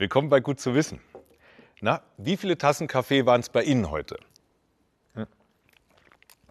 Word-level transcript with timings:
Willkommen 0.00 0.30
bei 0.30 0.40
Gut 0.40 0.58
zu 0.58 0.74
wissen. 0.74 0.98
Na, 1.82 2.00
wie 2.16 2.38
viele 2.38 2.56
Tassen 2.56 2.86
Kaffee 2.86 3.26
waren 3.26 3.42
es 3.42 3.50
bei 3.50 3.62
Ihnen 3.62 3.90
heute? 3.90 4.16
Hm. 5.12 5.26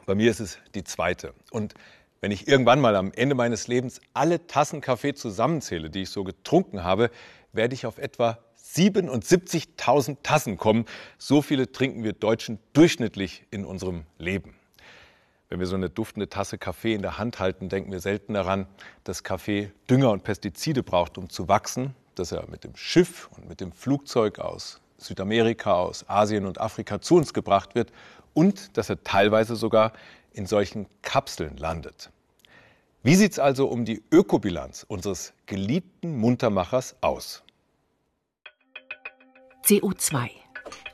Bei 0.06 0.14
mir 0.14 0.30
ist 0.30 0.40
es 0.40 0.60
die 0.76 0.84
zweite. 0.84 1.34
Und 1.50 1.74
wenn 2.22 2.30
ich 2.30 2.48
irgendwann 2.48 2.80
mal 2.80 2.96
am 2.96 3.12
Ende 3.12 3.34
meines 3.34 3.68
Lebens 3.68 4.02
alle 4.14 4.46
Tassen 4.46 4.82
Kaffee 4.82 5.16
zusammenzähle, 5.16 5.90
die 5.90 6.04
ich 6.04 6.12
so 6.12 6.24
getrunken 6.24 6.84
habe, 6.84 7.10
werde 7.52 7.74
ich 7.74 7.88
auf 7.88 7.98
etwa 7.98 8.38
77.000 8.64 10.18
Tassen 10.22 10.58
kommen. 10.58 10.86
So 11.18 11.42
viele 11.42 11.72
trinken 11.72 12.04
wir 12.04 12.14
Deutschen 12.14 12.60
durchschnittlich 12.74 13.48
in 13.50 13.66
unserem 13.66 14.04
Leben. 14.20 14.54
Wenn 15.50 15.60
wir 15.60 15.66
so 15.66 15.76
eine 15.76 15.90
duftende 15.90 16.30
Tasse 16.30 16.60
Kaffee 16.60 16.94
in 16.94 17.02
der 17.02 17.18
Hand 17.18 17.40
halten, 17.40 17.68
denken 17.68 17.92
wir 17.92 18.00
selten 18.00 18.36
daran, 18.36 18.68
dass 19.06 19.24
Kaffee 19.24 19.72
Dünger 19.90 20.12
und 20.12 20.24
Pestizide 20.24 20.84
braucht, 20.84 21.18
um 21.18 21.32
zu 21.32 21.48
wachsen, 21.48 21.96
dass 22.20 22.32
er 22.32 22.48
mit 22.50 22.64
dem 22.64 22.76
Schiff 22.76 23.30
und 23.36 23.48
mit 23.48 23.62
dem 23.62 23.72
Flugzeug 23.72 24.40
aus 24.40 24.80
Südamerika, 24.98 25.74
aus 25.74 26.08
Asien 26.08 26.46
und 26.46 26.60
Afrika 26.60 27.02
zu 27.02 27.16
uns 27.16 27.34
gebracht 27.34 27.76
wird 27.76 27.92
und 28.34 28.78
dass 28.78 28.90
er 28.90 29.04
teilweise 29.04 29.56
sogar 29.56 29.94
in 30.34 30.46
solchen 30.46 30.88
Kapseln 31.02 31.58
landet. 31.58 32.12
Wie 33.02 33.16
sieht 33.16 33.32
es 33.32 33.40
also 33.40 33.68
um 33.68 33.86
die 33.86 34.04
Ökobilanz 34.12 34.86
unseres 34.88 35.34
geliebten 35.46 36.18
Muntermachers 36.18 36.98
aus? 37.02 37.44
CO2. 39.66 40.30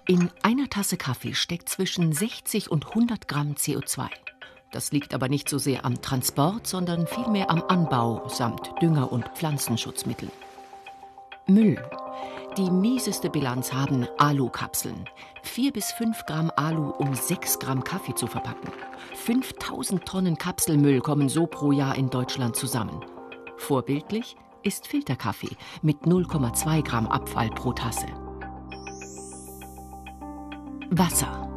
In 0.07 0.29
einer 0.43 0.69
Tasse 0.69 0.97
Kaffee 0.97 1.33
steckt 1.33 1.67
zwischen 1.67 2.13
60 2.13 2.69
und 2.69 2.87
100 2.87 3.27
Gramm 3.27 3.53
CO2. 3.53 4.07
Das 4.71 4.91
liegt 4.91 5.13
aber 5.13 5.29
nicht 5.29 5.49
so 5.49 5.57
sehr 5.57 5.85
am 5.85 6.01
Transport, 6.01 6.67
sondern 6.67 7.07
vielmehr 7.07 7.49
am 7.49 7.63
Anbau 7.67 8.27
samt 8.27 8.71
Dünger 8.81 9.11
und 9.11 9.27
Pflanzenschutzmitteln. 9.29 10.31
Müll. 11.47 11.77
Die 12.57 12.71
mieseste 12.71 13.29
Bilanz 13.29 13.71
haben 13.71 14.07
Alukapseln. 14.17 15.05
Vier 15.43 15.71
bis 15.71 15.91
fünf 15.91 16.25
Gramm 16.25 16.51
Alu, 16.55 16.89
um 16.89 17.13
sechs 17.13 17.59
Gramm 17.59 17.83
Kaffee 17.83 18.15
zu 18.15 18.25
verpacken. 18.25 18.71
5000 19.13 20.03
Tonnen 20.05 20.37
Kapselmüll 20.37 21.01
kommen 21.01 21.29
so 21.29 21.45
pro 21.45 21.71
Jahr 21.71 21.95
in 21.95 22.09
Deutschland 22.09 22.55
zusammen. 22.55 23.05
Vorbildlich 23.57 24.35
ist 24.63 24.87
Filterkaffee 24.87 25.55
mit 25.83 26.01
0,2 26.01 26.81
Gramm 26.81 27.07
Abfall 27.07 27.51
pro 27.51 27.73
Tasse. 27.73 28.07
Wasser. 30.89 31.47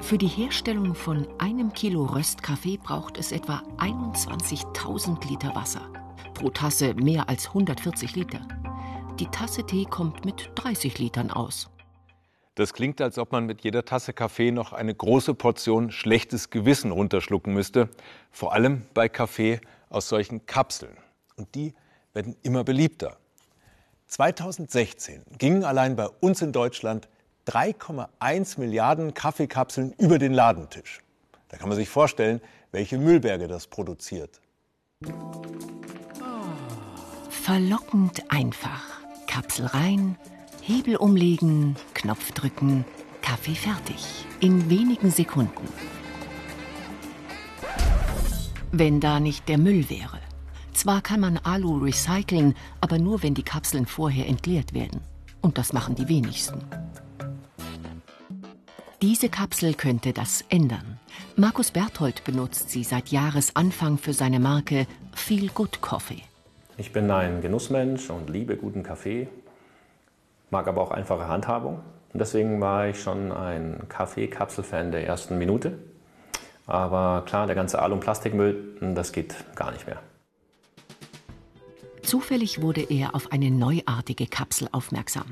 Für 0.00 0.18
die 0.18 0.26
Herstellung 0.26 0.96
von 0.96 1.28
einem 1.38 1.72
Kilo 1.72 2.06
Röstkaffee 2.06 2.78
braucht 2.78 3.18
es 3.18 3.30
etwa 3.30 3.62
21.000 3.78 5.28
Liter 5.28 5.54
Wasser. 5.54 5.82
Pro 6.34 6.50
Tasse 6.50 6.94
mehr 6.94 7.28
als 7.28 7.48
140 7.48 8.16
Liter. 8.16 8.40
Die 9.18 9.26
Tasse 9.26 9.64
Tee 9.64 9.84
kommt 9.84 10.24
mit 10.24 10.50
30 10.54 10.98
Litern 11.00 11.32
aus. 11.32 11.68
Das 12.54 12.72
klingt, 12.72 13.00
als 13.00 13.18
ob 13.18 13.32
man 13.32 13.46
mit 13.46 13.62
jeder 13.62 13.84
Tasse 13.84 14.12
Kaffee 14.12 14.52
noch 14.52 14.72
eine 14.72 14.94
große 14.94 15.34
Portion 15.34 15.90
schlechtes 15.90 16.50
Gewissen 16.50 16.92
runterschlucken 16.92 17.52
müsste. 17.52 17.88
Vor 18.30 18.52
allem 18.52 18.86
bei 18.94 19.08
Kaffee 19.08 19.60
aus 19.90 20.08
solchen 20.08 20.46
Kapseln. 20.46 20.96
Und 21.34 21.54
die 21.56 21.74
werden 22.14 22.36
immer 22.42 22.62
beliebter. 22.62 23.16
2016 24.06 25.22
gingen 25.36 25.64
allein 25.64 25.96
bei 25.96 26.08
uns 26.20 26.40
in 26.40 26.52
Deutschland 26.52 27.08
3,1 27.48 28.60
Milliarden 28.60 29.14
Kaffeekapseln 29.14 29.94
über 29.98 30.18
den 30.18 30.32
Ladentisch. 30.32 31.00
Da 31.48 31.56
kann 31.56 31.68
man 31.68 31.76
sich 31.76 31.88
vorstellen, 31.88 32.40
welche 32.70 32.98
Müllberge 32.98 33.48
das 33.48 33.66
produziert. 33.66 34.40
Verlockend 37.30 38.30
einfach. 38.30 38.97
Kapsel 39.28 39.66
rein, 39.66 40.16
Hebel 40.62 40.96
umlegen, 40.96 41.76
Knopf 41.94 42.32
drücken, 42.32 42.84
Kaffee 43.22 43.54
fertig. 43.54 44.24
In 44.40 44.68
wenigen 44.70 45.10
Sekunden. 45.10 45.68
Wenn 48.72 49.00
da 49.00 49.20
nicht 49.20 49.48
der 49.48 49.58
Müll 49.58 49.88
wäre. 49.90 50.18
Zwar 50.72 51.02
kann 51.02 51.20
man 51.20 51.38
Alu 51.38 51.78
recyceln, 51.78 52.54
aber 52.80 52.98
nur 52.98 53.22
wenn 53.22 53.34
die 53.34 53.42
Kapseln 53.42 53.86
vorher 53.86 54.26
entleert 54.26 54.72
werden. 54.72 55.02
Und 55.42 55.58
das 55.58 55.72
machen 55.72 55.94
die 55.94 56.08
wenigsten. 56.08 56.64
Diese 59.02 59.28
Kapsel 59.28 59.74
könnte 59.74 60.12
das 60.12 60.44
ändern. 60.48 60.98
Markus 61.36 61.70
Berthold 61.70 62.24
benutzt 62.24 62.70
sie 62.70 62.82
seit 62.82 63.10
Jahresanfang 63.10 63.98
für 63.98 64.12
seine 64.12 64.40
Marke 64.40 64.86
Feel 65.12 65.48
Good 65.48 65.80
Coffee. 65.80 66.22
Ich 66.78 66.92
bin 66.92 67.10
ein 67.10 67.42
Genussmensch 67.42 68.08
und 68.08 68.30
liebe 68.30 68.56
guten 68.56 68.82
Kaffee, 68.82 69.28
mag 70.50 70.66
aber 70.66 70.80
auch 70.80 70.90
einfache 70.90 71.28
Handhabung. 71.28 71.80
Und 72.12 72.20
deswegen 72.20 72.60
war 72.60 72.88
ich 72.88 73.02
schon 73.02 73.32
ein 73.32 73.82
Kaffee-Kapsel-Fan 73.88 74.92
der 74.92 75.06
ersten 75.06 75.36
Minute. 75.36 75.76
Aber 76.66 77.24
klar, 77.26 77.46
der 77.46 77.54
ganze 77.54 77.82
Alu- 77.82 77.94
und 77.94 78.00
Plastikmüll, 78.00 78.78
das 78.94 79.12
geht 79.12 79.34
gar 79.54 79.72
nicht 79.72 79.86
mehr. 79.86 80.00
Zufällig 82.02 82.62
wurde 82.62 82.86
er 82.88 83.14
auf 83.14 83.32
eine 83.32 83.50
neuartige 83.50 84.26
Kapsel 84.26 84.68
aufmerksam 84.72 85.26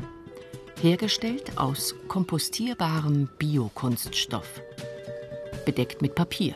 hergestellt 0.83 1.57
aus 1.57 1.95
kompostierbarem 2.07 3.29
Biokunststoff, 3.39 4.61
bedeckt 5.65 6.03
mit 6.03 6.15
Papier. 6.15 6.55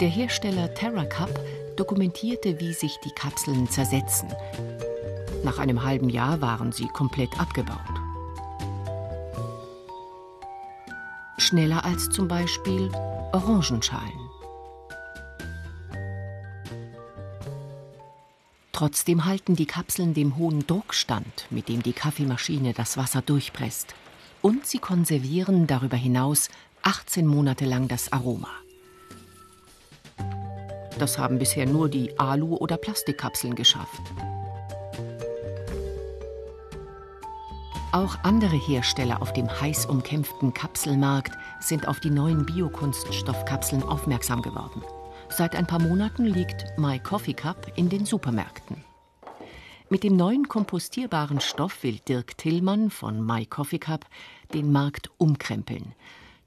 Der 0.00 0.08
Hersteller 0.08 0.74
TerraCup 0.74 1.40
dokumentierte, 1.78 2.60
wie 2.60 2.72
sich 2.72 2.98
die 3.04 3.10
Kapseln 3.10 3.68
zersetzen. 3.68 4.28
Nach 5.44 5.58
einem 5.58 5.84
halben 5.84 6.08
Jahr 6.08 6.40
waren 6.40 6.72
sie 6.72 6.88
komplett 6.88 7.38
abgebaut. 7.40 7.78
Schneller 11.38 11.84
als 11.84 12.10
zum 12.10 12.28
Beispiel 12.28 12.90
Orangenschalen. 13.32 14.28
Trotzdem 18.72 19.24
halten 19.24 19.56
die 19.56 19.66
Kapseln 19.66 20.14
dem 20.14 20.36
hohen 20.36 20.66
Druck 20.66 20.94
stand, 20.94 21.46
mit 21.50 21.68
dem 21.68 21.82
die 21.82 21.92
Kaffeemaschine 21.92 22.74
das 22.74 22.96
Wasser 22.96 23.22
durchpresst. 23.22 23.94
Und 24.40 24.66
sie 24.66 24.78
konservieren 24.78 25.66
darüber 25.66 25.96
hinaus 25.96 26.48
18 26.82 27.26
Monate 27.26 27.64
lang 27.64 27.88
das 27.88 28.12
Aroma. 28.12 28.50
Das 30.98 31.16
haben 31.18 31.38
bisher 31.38 31.66
nur 31.66 31.88
die 31.88 32.18
Alu- 32.18 32.56
oder 32.56 32.76
Plastikkapseln 32.76 33.54
geschafft. 33.54 34.02
Auch 37.92 38.16
andere 38.22 38.56
Hersteller 38.56 39.22
auf 39.22 39.32
dem 39.32 39.48
heiß 39.48 39.86
umkämpften 39.86 40.52
Kapselmarkt 40.52 41.32
sind 41.60 41.88
auf 41.88 42.00
die 42.00 42.10
neuen 42.10 42.44
Biokunststoffkapseln 42.44 43.82
aufmerksam 43.82 44.42
geworden. 44.42 44.82
Seit 45.30 45.56
ein 45.56 45.66
paar 45.66 45.80
Monaten 45.80 46.26
liegt 46.26 46.66
My 46.76 46.98
Coffee 46.98 47.34
Cup 47.34 47.72
in 47.76 47.88
den 47.88 48.04
Supermärkten. 48.04 48.84
Mit 49.88 50.02
dem 50.02 50.16
neuen 50.16 50.48
kompostierbaren 50.48 51.40
Stoff 51.40 51.82
will 51.82 51.98
Dirk 52.06 52.36
Tillmann 52.36 52.90
von 52.90 53.24
My 53.24 53.46
Coffee 53.46 53.78
Cup 53.78 54.04
den 54.52 54.70
Markt 54.70 55.10
umkrempeln. 55.16 55.94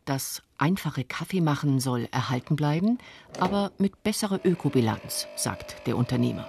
Das 0.05 0.41
einfache 0.57 1.03
Kaffeemachen 1.03 1.79
soll 1.79 2.07
erhalten 2.11 2.55
bleiben, 2.55 2.97
aber 3.39 3.71
mit 3.77 4.03
besserer 4.03 4.39
Ökobilanz, 4.43 5.27
sagt 5.35 5.85
der 5.85 5.95
Unternehmer. 5.95 6.47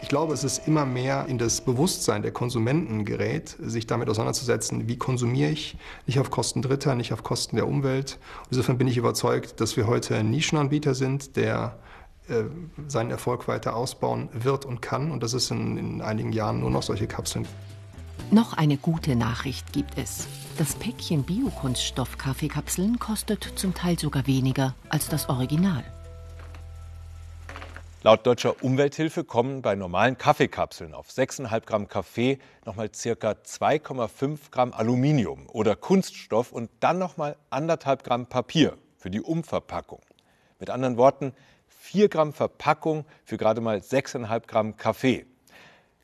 Ich 0.00 0.08
glaube, 0.08 0.32
es 0.32 0.44
ist 0.44 0.66
immer 0.68 0.86
mehr 0.86 1.26
in 1.26 1.38
das 1.38 1.60
Bewusstsein 1.60 2.22
der 2.22 2.30
Konsumenten 2.30 3.04
gerät, 3.04 3.56
sich 3.60 3.86
damit 3.86 4.08
auseinanderzusetzen, 4.08 4.86
wie 4.86 4.96
konsumiere 4.96 5.50
ich, 5.50 5.76
nicht 6.06 6.20
auf 6.20 6.30
Kosten 6.30 6.62
Dritter, 6.62 6.94
nicht 6.94 7.12
auf 7.12 7.24
Kosten 7.24 7.56
der 7.56 7.66
Umwelt. 7.66 8.18
Insofern 8.50 8.78
bin 8.78 8.86
ich 8.86 8.96
überzeugt, 8.96 9.60
dass 9.60 9.76
wir 9.76 9.86
heute 9.88 10.16
ein 10.16 10.30
Nischenanbieter 10.30 10.94
sind, 10.94 11.36
der 11.36 11.78
äh, 12.28 12.44
seinen 12.86 13.10
Erfolg 13.10 13.48
weiter 13.48 13.74
ausbauen 13.74 14.28
wird 14.32 14.64
und 14.66 14.80
kann 14.82 15.10
und 15.10 15.22
dass 15.22 15.32
es 15.32 15.50
in, 15.50 15.76
in 15.76 16.02
einigen 16.02 16.32
Jahren 16.32 16.60
nur 16.60 16.70
noch 16.70 16.82
solche 16.82 17.06
Kapseln 17.08 17.46
noch 18.30 18.52
eine 18.52 18.76
gute 18.76 19.16
Nachricht 19.16 19.72
gibt 19.72 19.98
es. 19.98 20.26
Das 20.58 20.74
Päckchen 20.74 21.24
Biokunststoff-Kaffeekapseln 21.24 22.98
kostet 22.98 23.44
zum 23.56 23.74
Teil 23.74 23.98
sogar 23.98 24.26
weniger 24.26 24.74
als 24.88 25.08
das 25.08 25.28
Original. 25.28 25.84
Laut 28.02 28.24
deutscher 28.26 28.62
Umwelthilfe 28.62 29.24
kommen 29.24 29.60
bei 29.60 29.74
normalen 29.74 30.16
Kaffeekapseln 30.16 30.94
auf 30.94 31.08
6,5 31.08 31.66
Gramm 31.66 31.88
Kaffee 31.88 32.38
nochmal 32.64 32.90
circa 32.94 33.32
2,5 33.32 34.50
Gramm 34.52 34.72
Aluminium 34.72 35.46
oder 35.48 35.74
Kunststoff 35.74 36.52
und 36.52 36.70
dann 36.78 36.98
nochmal 36.98 37.36
anderthalb 37.50 38.04
Gramm 38.04 38.26
Papier 38.26 38.78
für 38.96 39.10
die 39.10 39.20
Umverpackung. 39.20 40.00
Mit 40.60 40.70
anderen 40.70 40.96
Worten, 40.96 41.32
4 41.68 42.08
Gramm 42.08 42.32
Verpackung 42.32 43.04
für 43.24 43.36
gerade 43.36 43.60
mal 43.60 43.78
6,5 43.78 44.46
Gramm 44.46 44.76
Kaffee. 44.76 45.26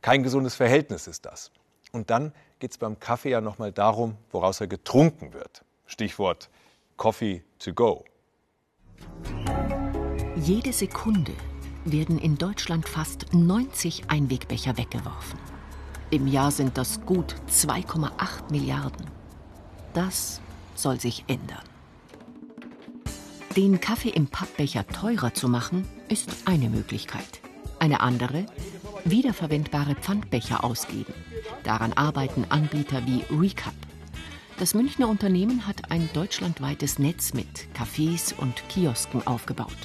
Kein 0.03 0.23
gesundes 0.23 0.55
Verhältnis 0.57 1.07
ist 1.07 1.25
das. 1.25 1.53
Und 1.95 2.11
dann 2.11 2.33
geht 2.59 2.73
es 2.73 2.79
beim 2.79 2.99
Kaffee 2.99 3.31
ja 3.31 3.41
nochmal 3.41 3.71
darum, 3.71 4.17
woraus 4.33 4.61
er 4.61 4.67
getrunken 4.67 5.33
wird. 5.33 5.65
Stichwort 5.87 6.51
Coffee 6.97 7.45
to 7.61 7.73
go. 7.73 8.05
Jede 10.35 10.73
Sekunde 10.73 11.33
werden 11.85 12.19
in 12.19 12.37
Deutschland 12.37 12.89
fast 12.89 13.33
90 13.33 14.11
Einwegbecher 14.11 14.77
weggeworfen. 14.77 15.39
Im 16.11 16.27
Jahr 16.27 16.51
sind 16.51 16.77
das 16.79 17.01
gut 17.03 17.37
2,8 17.49 18.51
Milliarden. 18.51 19.07
Das 19.93 20.41
soll 20.75 20.99
sich 20.99 21.25
ändern. 21.29 21.63
Den 23.57 23.81
Kaffee 23.81 24.09
im 24.09 24.27
Pappbecher 24.27 24.85
teurer 24.89 25.33
zu 25.33 25.49
machen, 25.49 25.87
ist 26.09 26.29
eine 26.47 26.69
Möglichkeit. 26.69 27.44
Eine 27.85 28.01
andere, 28.01 28.47
wiederverwendbare 29.05 29.95
Pfandbecher 29.95 30.65
ausgeben. 30.65 31.13
Daran 31.65 31.93
arbeiten 31.93 32.47
Anbieter 32.49 33.07
wie 33.07 33.27
Recap. 33.31 33.75
Das 34.59 34.73
Münchner 34.73 35.07
Unternehmen 35.07 35.67
hat 35.67 35.91
ein 35.91 36.09
deutschlandweites 36.15 36.99
Netz 36.99 37.35
mit 37.35 37.67
Cafés 37.77 38.35
und 38.35 38.67
Kiosken 38.71 39.27
aufgebaut. 39.27 39.77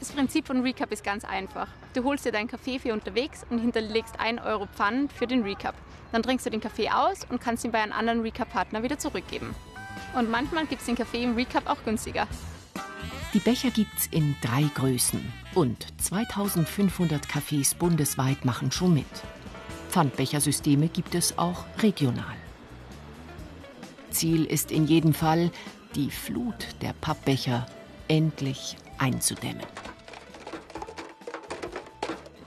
Das 0.00 0.10
Prinzip 0.10 0.48
von 0.48 0.62
Recap 0.62 0.90
ist 0.90 1.04
ganz 1.04 1.24
einfach. 1.24 1.68
Du 1.94 2.02
holst 2.02 2.24
dir 2.24 2.32
deinen 2.32 2.48
Kaffee 2.48 2.80
für 2.80 2.92
unterwegs 2.92 3.46
und 3.48 3.60
hinterlegst 3.60 4.18
1 4.18 4.42
Euro 4.42 4.66
Pfand 4.66 5.12
für 5.12 5.28
den 5.28 5.44
Recap. 5.44 5.76
Dann 6.10 6.24
trinkst 6.24 6.46
du 6.46 6.50
den 6.50 6.60
Kaffee 6.60 6.90
aus 6.90 7.20
und 7.30 7.40
kannst 7.40 7.64
ihn 7.64 7.70
bei 7.70 7.80
einem 7.80 7.92
anderen 7.92 8.22
Recap-Partner 8.22 8.82
wieder 8.82 8.98
zurückgeben. 8.98 9.54
Und 10.16 10.28
manchmal 10.32 10.66
gibt 10.66 10.80
es 10.80 10.86
den 10.86 10.96
Kaffee 10.96 11.22
im 11.22 11.36
Recap 11.36 11.68
auch 11.70 11.84
günstiger. 11.84 12.26
Die 13.34 13.40
Becher 13.40 13.70
gibt's 13.70 14.08
in 14.10 14.34
drei 14.40 14.62
Größen 14.74 15.20
und 15.54 15.86
2500 16.00 17.26
Cafés 17.26 17.76
bundesweit 17.76 18.44
machen 18.44 18.70
schon 18.70 18.94
mit. 18.94 19.04
Pfandbechersysteme 19.90 20.88
gibt 20.88 21.14
es 21.14 21.36
auch 21.36 21.64
regional. 21.82 22.36
Ziel 24.10 24.44
ist 24.44 24.70
in 24.70 24.86
jedem 24.86 25.12
Fall, 25.12 25.50
die 25.94 26.10
Flut 26.10 26.68
der 26.80 26.94
Pappbecher 26.94 27.66
endlich 28.08 28.76
einzudämmen. 28.98 29.66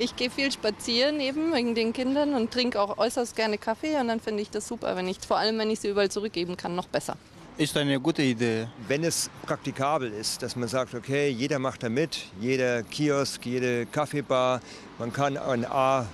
Ich 0.01 0.15
gehe 0.15 0.29
viel 0.29 0.49
spazieren 0.51 1.19
eben 1.19 1.53
wegen 1.53 1.75
den 1.75 1.91
Kindern 1.91 2.33
und 2.33 2.51
trinke 2.51 2.79
auch 2.81 2.97
äußerst 2.97 3.35
gerne 3.35 3.57
Kaffee 3.57 3.99
und 3.99 4.07
dann 4.07 4.21
finde 4.21 4.41
ich 4.41 4.49
das 4.49 4.65
super, 4.65 4.95
wenn 4.95 5.09
ich 5.09 5.19
vor 5.19 5.37
allem 5.37 5.57
wenn 5.59 5.69
ich 5.69 5.81
sie 5.81 5.89
überall 5.89 6.09
zurückgeben 6.09 6.55
kann, 6.55 6.73
noch 6.73 6.87
besser. 6.87 7.17
Ist 7.59 7.75
eine 7.75 7.99
gute 7.99 8.21
Idee. 8.21 8.67
Wenn 8.87 9.03
es 9.03 9.29
praktikabel 9.45 10.13
ist, 10.13 10.41
dass 10.41 10.55
man 10.55 10.69
sagt, 10.69 10.95
okay, 10.95 11.27
jeder 11.27 11.59
macht 11.59 11.83
da 11.83 11.89
mit, 11.89 12.17
jeder 12.39 12.83
Kiosk, 12.83 13.45
jede 13.45 13.85
Kaffeebar, 13.85 14.61
man 14.97 15.11
kann 15.11 15.35
ein 15.35 15.65
A 15.65 16.05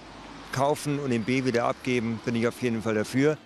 kaufen 0.51 0.97
und 0.97 1.11
den 1.11 1.23
B 1.23 1.45
wieder 1.45 1.65
abgeben, 1.65 2.19
bin 2.25 2.35
ich 2.35 2.47
auf 2.47 2.59
jeden 2.63 2.81
Fall 2.81 2.95
dafür. 2.95 3.37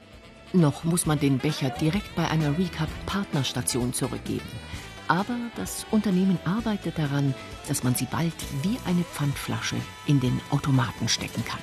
Noch 0.54 0.86
muss 0.86 1.06
man 1.06 1.20
den 1.20 1.40
Becher 1.40 1.72
direkt 1.72 2.16
bei 2.16 2.26
einer 2.26 2.58
Recap-Partnerstation 2.58 3.92
zurückgeben. 3.92 4.48
Aber 5.10 5.36
das 5.58 5.86
Unternehmen 5.92 6.40
arbeitet 6.46 6.98
daran, 6.98 7.34
dass 7.68 7.84
man 7.84 7.96
sie 7.96 8.08
bald 8.10 8.34
wie 8.62 8.78
eine 8.86 9.04
Pfandflasche 9.04 9.76
in 10.08 10.22
den 10.22 10.40
Automaten 10.52 11.10
stecken 11.10 11.44
kann. 11.44 11.60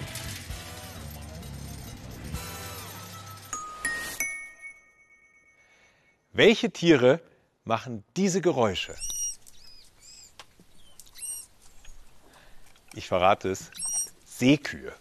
Welche 6.37 6.71
Tiere 6.71 7.23
machen 7.65 8.05
diese 8.15 8.43
Geräusche? 8.43 8.95
Ich 12.93 13.09
verrate 13.09 13.49
es. 13.49 13.71
Seekühe. 14.27 14.93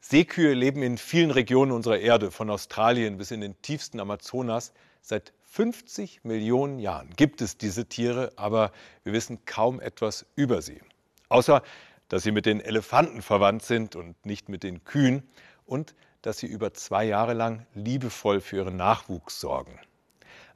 Seekühe 0.00 0.54
leben 0.54 0.82
in 0.82 0.96
vielen 0.96 1.30
Regionen 1.32 1.70
unserer 1.70 1.98
Erde, 1.98 2.30
von 2.30 2.48
Australien 2.48 3.18
bis 3.18 3.30
in 3.30 3.42
den 3.42 3.60
tiefsten 3.60 4.00
Amazonas. 4.00 4.72
Seit 5.02 5.34
50 5.50 6.24
Millionen 6.24 6.78
Jahren 6.78 7.10
gibt 7.14 7.42
es 7.42 7.58
diese 7.58 7.84
Tiere, 7.84 8.32
aber 8.36 8.72
wir 9.04 9.12
wissen 9.12 9.44
kaum 9.44 9.82
etwas 9.82 10.24
über 10.34 10.62
sie. 10.62 10.80
Außer, 11.28 11.62
dass 12.08 12.22
sie 12.22 12.32
mit 12.32 12.46
den 12.46 12.62
Elefanten 12.62 13.20
verwandt 13.20 13.64
sind 13.64 13.96
und 13.96 14.24
nicht 14.24 14.48
mit 14.48 14.62
den 14.62 14.82
Kühen 14.84 15.28
und 15.66 15.94
dass 16.22 16.38
sie 16.38 16.46
über 16.46 16.72
zwei 16.72 17.04
Jahre 17.04 17.34
lang 17.34 17.66
liebevoll 17.74 18.40
für 18.40 18.56
ihren 18.56 18.78
Nachwuchs 18.78 19.40
sorgen. 19.40 19.78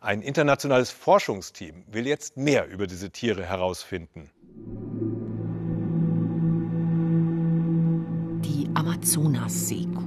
Ein 0.03 0.21
internationales 0.21 0.91
Forschungsteam 0.91 1.85
will 1.87 2.09
jetzt 2.09 2.37
mehr 2.37 2.67
über 2.67 2.89
diese 2.89 3.11
Tiere 3.11 3.45
herausfinden. 3.47 4.31
Die 8.45 8.69
Amazonas-Seekuh. 8.75 10.03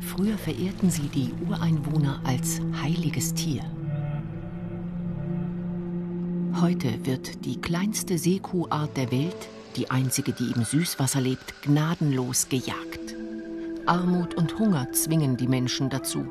Früher 0.00 0.36
verehrten 0.36 0.90
sie 0.90 1.06
die 1.06 1.32
Ureinwohner 1.48 2.20
als 2.24 2.60
heiliges 2.82 3.34
Tier. 3.34 3.62
Heute 6.60 7.06
wird 7.06 7.44
die 7.44 7.60
kleinste 7.60 8.18
Seekuhart 8.18 8.96
der 8.96 9.12
Welt, 9.12 9.48
die 9.76 9.92
einzige, 9.92 10.32
die 10.32 10.50
im 10.50 10.64
Süßwasser 10.64 11.20
lebt, 11.20 11.62
gnadenlos 11.62 12.48
gejagt. 12.48 13.14
Armut 13.86 14.34
und 14.34 14.58
Hunger 14.58 14.90
zwingen 14.90 15.36
die 15.36 15.46
Menschen 15.46 15.88
dazu. 15.88 16.26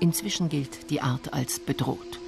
Inzwischen 0.00 0.48
gilt 0.48 0.90
die 0.90 1.02
Art 1.02 1.32
als 1.34 1.60
bedroht. 1.60 2.18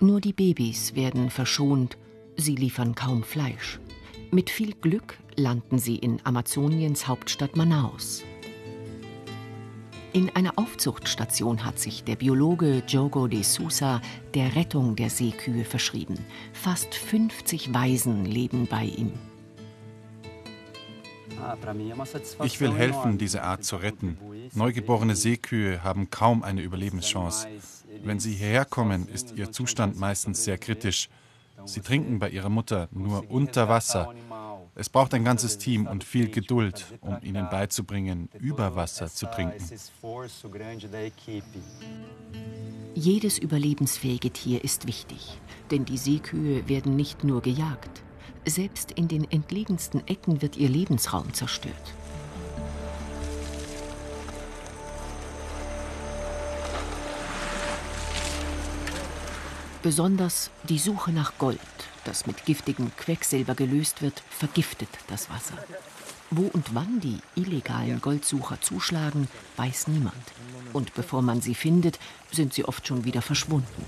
Nur 0.00 0.20
die 0.20 0.32
Babys 0.32 0.96
werden 0.96 1.30
verschont, 1.30 1.96
sie 2.36 2.56
liefern 2.56 2.94
kaum 2.94 3.22
Fleisch. 3.22 3.78
Mit 4.32 4.50
viel 4.50 4.72
Glück 4.72 5.18
landen 5.36 5.78
sie 5.78 5.96
in 5.96 6.20
Amazoniens 6.24 7.06
Hauptstadt 7.06 7.56
Manaus. 7.56 8.24
In 10.14 10.28
einer 10.30 10.54
Aufzuchtstation 10.56 11.64
hat 11.64 11.78
sich 11.78 12.02
der 12.04 12.16
Biologe 12.16 12.82
Jogo 12.88 13.28
de 13.28 13.42
Sousa 13.42 14.00
der 14.34 14.56
Rettung 14.56 14.96
der 14.96 15.08
Seekühe 15.08 15.64
verschrieben. 15.64 16.18
Fast 16.52 16.94
50 16.94 17.72
Waisen 17.72 18.24
leben 18.24 18.66
bei 18.66 18.84
ihm. 18.84 19.12
Ich 22.44 22.60
will 22.60 22.72
helfen, 22.72 23.18
diese 23.18 23.42
Art 23.42 23.64
zu 23.64 23.76
retten. 23.76 24.18
Neugeborene 24.54 25.16
Seekühe 25.16 25.82
haben 25.82 26.10
kaum 26.10 26.42
eine 26.42 26.62
Überlebenschance. 26.62 27.48
Wenn 28.04 28.20
sie 28.20 28.34
hierher 28.34 28.64
kommen, 28.64 29.08
ist 29.08 29.34
ihr 29.36 29.52
Zustand 29.52 29.98
meistens 29.98 30.44
sehr 30.44 30.58
kritisch. 30.58 31.08
Sie 31.64 31.80
trinken 31.80 32.18
bei 32.18 32.30
ihrer 32.30 32.48
Mutter 32.48 32.88
nur 32.92 33.30
unter 33.30 33.68
Wasser. 33.68 34.12
Es 34.74 34.88
braucht 34.88 35.12
ein 35.14 35.24
ganzes 35.24 35.58
Team 35.58 35.86
und 35.86 36.02
viel 36.02 36.30
Geduld, 36.30 36.86
um 37.02 37.18
ihnen 37.22 37.48
beizubringen, 37.50 38.28
über 38.38 38.74
Wasser 38.74 39.08
zu 39.08 39.26
trinken. 39.26 39.62
Jedes 42.94 43.38
überlebensfähige 43.38 44.30
Tier 44.30 44.64
ist 44.64 44.86
wichtig, 44.86 45.38
denn 45.70 45.84
die 45.84 45.98
Seekühe 45.98 46.68
werden 46.68 46.96
nicht 46.96 47.22
nur 47.24 47.42
gejagt. 47.42 48.02
Selbst 48.44 48.90
in 48.90 49.06
den 49.06 49.30
entlegensten 49.30 50.06
Ecken 50.08 50.42
wird 50.42 50.56
ihr 50.56 50.68
Lebensraum 50.68 51.32
zerstört. 51.32 51.94
Besonders 59.82 60.50
die 60.68 60.78
Suche 60.78 61.12
nach 61.12 61.38
Gold, 61.38 61.58
das 62.04 62.26
mit 62.26 62.44
giftigem 62.44 62.90
Quecksilber 62.96 63.54
gelöst 63.54 64.02
wird, 64.02 64.22
vergiftet 64.30 64.88
das 65.06 65.30
Wasser. 65.30 65.56
Wo 66.30 66.46
und 66.46 66.74
wann 66.74 67.00
die 67.00 67.18
illegalen 67.36 68.00
Goldsucher 68.00 68.60
zuschlagen, 68.60 69.28
weiß 69.56 69.86
niemand. 69.88 70.14
Und 70.72 70.94
bevor 70.94 71.22
man 71.22 71.40
sie 71.40 71.54
findet, 71.54 72.00
sind 72.32 72.54
sie 72.54 72.64
oft 72.64 72.86
schon 72.86 73.04
wieder 73.04 73.22
verschwunden. 73.22 73.84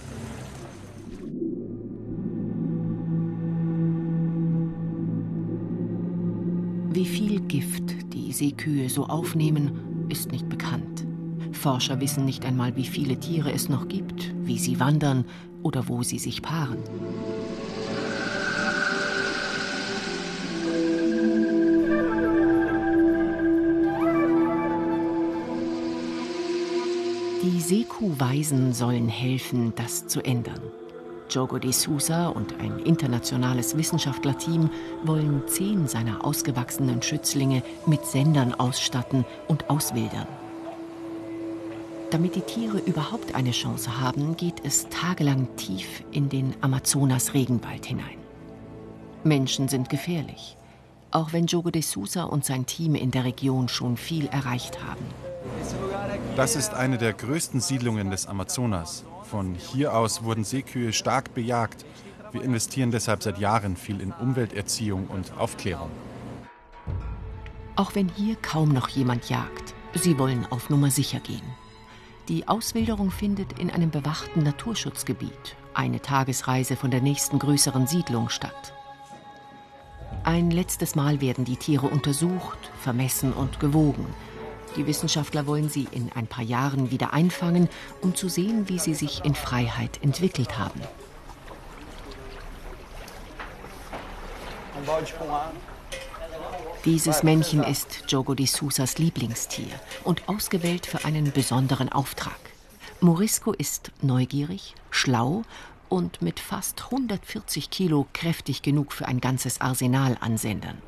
Viel 7.34 7.48
Gift 7.48 8.14
die 8.14 8.32
Seekühe 8.32 8.88
so 8.88 9.06
aufnehmen, 9.06 10.06
ist 10.08 10.30
nicht 10.30 10.48
bekannt. 10.48 11.04
Forscher 11.50 12.00
wissen 12.00 12.24
nicht 12.24 12.44
einmal, 12.44 12.76
wie 12.76 12.84
viele 12.84 13.18
Tiere 13.18 13.52
es 13.52 13.68
noch 13.68 13.88
gibt, 13.88 14.32
wie 14.44 14.56
sie 14.56 14.78
wandern 14.78 15.24
oder 15.64 15.88
wo 15.88 16.04
sie 16.04 16.20
sich 16.20 16.42
paaren. 16.42 16.78
Die 27.42 27.60
Seekuh-Waisen 27.60 28.72
sollen 28.72 29.08
helfen, 29.08 29.72
das 29.74 30.06
zu 30.06 30.24
ändern. 30.24 30.60
Jogo 31.34 31.58
de 31.58 31.72
Sousa 31.72 32.28
und 32.28 32.60
ein 32.60 32.78
internationales 32.78 33.76
Wissenschaftlerteam 33.76 34.70
wollen 35.02 35.42
zehn 35.48 35.88
seiner 35.88 36.24
ausgewachsenen 36.24 37.02
Schützlinge 37.02 37.64
mit 37.86 38.06
Sendern 38.06 38.54
ausstatten 38.54 39.24
und 39.48 39.68
auswildern. 39.68 40.28
Damit 42.12 42.36
die 42.36 42.42
Tiere 42.42 42.78
überhaupt 42.78 43.34
eine 43.34 43.50
Chance 43.50 44.00
haben, 44.00 44.36
geht 44.36 44.64
es 44.64 44.88
tagelang 44.90 45.48
tief 45.56 46.04
in 46.12 46.28
den 46.28 46.54
Amazonas-Regenwald 46.60 47.84
hinein. 47.84 48.18
Menschen 49.24 49.66
sind 49.66 49.88
gefährlich, 49.88 50.56
auch 51.10 51.32
wenn 51.32 51.46
Jogo 51.46 51.70
de 51.70 51.82
Sousa 51.82 52.22
und 52.22 52.44
sein 52.44 52.66
Team 52.66 52.94
in 52.94 53.10
der 53.10 53.24
Region 53.24 53.66
schon 53.66 53.96
viel 53.96 54.26
erreicht 54.28 54.84
haben. 54.84 55.04
Das 56.36 56.56
ist 56.56 56.74
eine 56.74 56.98
der 56.98 57.12
größten 57.12 57.60
Siedlungen 57.60 58.10
des 58.10 58.26
Amazonas. 58.26 59.04
Von 59.22 59.54
hier 59.54 59.96
aus 59.96 60.22
wurden 60.24 60.44
Seekühe 60.44 60.92
stark 60.92 61.34
bejagt. 61.34 61.84
Wir 62.32 62.42
investieren 62.42 62.90
deshalb 62.90 63.22
seit 63.22 63.38
Jahren 63.38 63.76
viel 63.76 64.00
in 64.00 64.12
Umwelterziehung 64.12 65.06
und 65.06 65.36
Aufklärung. 65.38 65.90
Auch 67.76 67.94
wenn 67.94 68.08
hier 68.08 68.36
kaum 68.36 68.70
noch 68.70 68.88
jemand 68.88 69.28
jagt, 69.28 69.74
sie 69.94 70.18
wollen 70.18 70.46
auf 70.50 70.70
Nummer 70.70 70.90
sicher 70.90 71.20
gehen. 71.20 71.42
Die 72.28 72.48
Auswilderung 72.48 73.10
findet 73.10 73.58
in 73.58 73.70
einem 73.70 73.90
bewachten 73.90 74.42
Naturschutzgebiet, 74.42 75.56
eine 75.74 76.00
Tagesreise 76.00 76.74
von 76.74 76.90
der 76.90 77.00
nächsten 77.00 77.38
größeren 77.38 77.86
Siedlung 77.86 78.28
statt. 78.30 78.72
Ein 80.22 80.50
letztes 80.50 80.94
Mal 80.94 81.20
werden 81.20 81.44
die 81.44 81.56
Tiere 81.56 81.86
untersucht, 81.86 82.58
vermessen 82.80 83.32
und 83.32 83.60
gewogen. 83.60 84.06
Die 84.76 84.86
Wissenschaftler 84.86 85.46
wollen 85.46 85.68
sie 85.68 85.86
in 85.92 86.10
ein 86.14 86.26
paar 86.26 86.44
Jahren 86.44 86.90
wieder 86.90 87.12
einfangen, 87.12 87.68
um 88.00 88.14
zu 88.14 88.28
sehen, 88.28 88.68
wie 88.68 88.78
sie 88.78 88.94
sich 88.94 89.24
in 89.24 89.34
Freiheit 89.34 90.02
entwickelt 90.02 90.58
haben. 90.58 90.80
Dieses 96.84 97.22
Männchen 97.22 97.62
ist 97.62 98.04
Jogo 98.08 98.34
de 98.34 98.46
Sousas 98.46 98.98
Lieblingstier 98.98 99.68
und 100.02 100.28
ausgewählt 100.28 100.86
für 100.86 101.04
einen 101.04 101.32
besonderen 101.32 101.88
Auftrag. 101.90 102.38
Morisco 103.00 103.52
ist 103.52 103.92
neugierig, 104.02 104.74
schlau 104.90 105.42
und 105.88 106.20
mit 106.20 106.40
fast 106.40 106.84
140 106.84 107.70
Kilo 107.70 108.06
kräftig 108.12 108.62
genug 108.62 108.92
für 108.92 109.06
ein 109.06 109.20
ganzes 109.20 109.60
Arsenal 109.60 110.16
an 110.20 110.36
Sendern. 110.36 110.78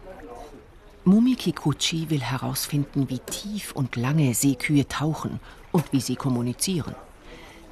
Mumi 1.09 1.37
Kikuchi 1.37 2.11
will 2.11 2.21
herausfinden, 2.21 3.09
wie 3.09 3.21
tief 3.21 3.71
und 3.71 3.95
lange 3.95 4.35
Seekühe 4.35 4.89
tauchen 4.89 5.39
und 5.71 5.93
wie 5.93 6.01
sie 6.01 6.17
kommunizieren. 6.17 6.97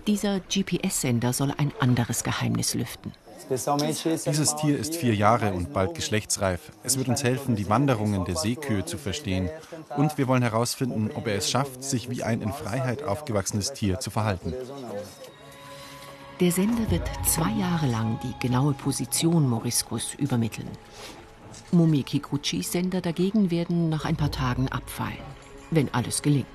Dieser 0.07 0.39
GPS-Sender 0.39 1.33
soll 1.33 1.53
ein 1.57 1.73
anderes 1.81 2.23
Geheimnis 2.23 2.75
lüften. 2.75 3.13
Dieses 3.51 4.55
Tier 4.55 4.79
ist 4.79 4.95
vier 4.95 5.17
Jahre 5.17 5.53
und 5.53 5.73
bald 5.73 5.97
geschlechtsreif. 5.97 6.71
Es 6.85 6.97
wird 6.97 7.09
uns 7.09 7.25
helfen, 7.25 7.57
die 7.57 7.69
Wanderungen 7.69 8.25
der 8.25 8.37
Seekühe 8.37 8.85
zu 8.85 8.99
verstehen. 8.99 9.51
Und 9.97 10.17
wir 10.17 10.29
wollen 10.29 10.43
herausfinden, 10.43 11.11
ob 11.13 11.27
er 11.27 11.35
es 11.35 11.51
schafft, 11.51 11.83
sich 11.83 12.09
wie 12.09 12.23
ein 12.23 12.41
in 12.41 12.53
Freiheit 12.53 13.03
aufgewachsenes 13.03 13.73
Tier 13.73 13.99
zu 13.99 14.11
verhalten. 14.11 14.55
Der 16.39 16.53
Sender 16.53 16.89
wird 16.89 17.11
zwei 17.27 17.51
Jahre 17.51 17.89
lang 17.89 18.21
die 18.23 18.35
genaue 18.39 18.75
Position 18.75 19.49
Moriscos 19.49 20.15
übermitteln. 20.15 20.71
Mumi 21.75 22.03
Kikuchis 22.03 22.73
Sender 22.73 23.01
dagegen 23.01 23.51
werden 23.51 23.89
nach 23.89 24.05
ein 24.05 24.17
paar 24.17 24.31
Tagen 24.31 24.69
abfallen, 24.69 25.19
wenn 25.71 25.93
alles 25.93 26.23
gelingt. 26.23 26.47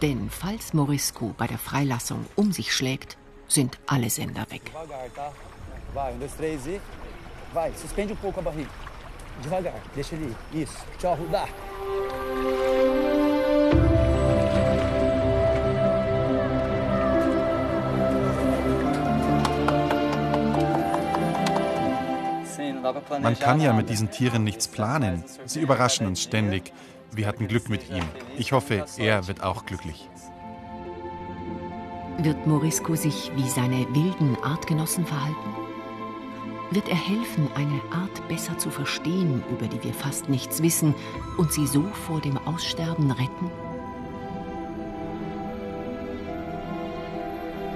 Denn 0.00 0.30
falls 0.30 0.74
Morisco 0.74 1.34
bei 1.36 1.46
der 1.46 1.58
Freilassung 1.58 2.24
um 2.36 2.52
sich 2.52 2.72
schlägt, 2.72 3.16
sind 3.48 3.78
alle 3.86 4.10
Sender 4.10 4.46
weg. 4.50 4.72
E. 6.40 6.80
Vai, 7.52 7.70
suspende 7.76 8.14
um 8.14 8.18
pouco 8.18 8.40
a 8.40 8.42
barriga. 8.42 8.70
Devagar, 9.42 9.74
deixa 9.94 10.14
ele 10.14 10.34
ir. 10.52 10.62
Isso. 10.62 10.78
Tchau, 10.98 11.14
Rudá. 11.14 11.46
Man 23.20 23.38
kann 23.38 23.60
ja 23.60 23.72
mit 23.72 23.88
diesen 23.88 24.10
Tieren 24.10 24.44
nichts 24.44 24.68
planen. 24.68 25.24
Sie 25.46 25.60
überraschen 25.60 26.06
uns 26.06 26.22
ständig. 26.22 26.72
Wir 27.12 27.26
hatten 27.26 27.46
Glück 27.46 27.68
mit 27.68 27.90
ihm. 27.90 28.04
Ich 28.38 28.52
hoffe, 28.52 28.84
er 28.96 29.28
wird 29.28 29.42
auch 29.42 29.66
glücklich. 29.66 30.08
Wird 32.18 32.46
Morisco 32.46 32.94
sich 32.94 33.30
wie 33.36 33.48
seine 33.48 33.86
wilden 33.94 34.36
Artgenossen 34.42 35.06
verhalten? 35.06 35.56
Wird 36.70 36.88
er 36.88 36.96
helfen, 36.96 37.48
eine 37.54 37.80
Art 37.92 38.28
besser 38.28 38.56
zu 38.56 38.70
verstehen, 38.70 39.42
über 39.50 39.66
die 39.66 39.82
wir 39.82 39.92
fast 39.92 40.28
nichts 40.28 40.62
wissen, 40.62 40.94
und 41.36 41.52
sie 41.52 41.66
so 41.66 41.82
vor 42.06 42.20
dem 42.20 42.38
Aussterben 42.38 43.10
retten? 43.10 43.50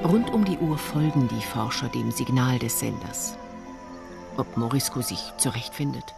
Rund 0.04 0.30
um 0.32 0.44
die 0.44 0.58
Uhr 0.58 0.78
folgen 0.78 1.28
die 1.28 1.44
Forscher 1.44 1.88
dem 1.88 2.10
Signal 2.10 2.58
des 2.58 2.78
Senders 2.78 3.38
ob 4.38 4.56
Morisco 4.56 5.02
sich 5.02 5.32
zurechtfindet. 5.38 6.14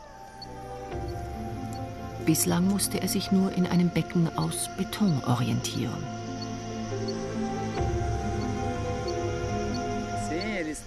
Bislang 2.26 2.68
musste 2.68 3.00
er 3.00 3.08
sich 3.08 3.32
nur 3.32 3.52
in 3.52 3.66
einem 3.66 3.88
Becken 3.88 4.28
aus 4.36 4.68
Beton 4.76 5.22
orientieren. 5.24 6.04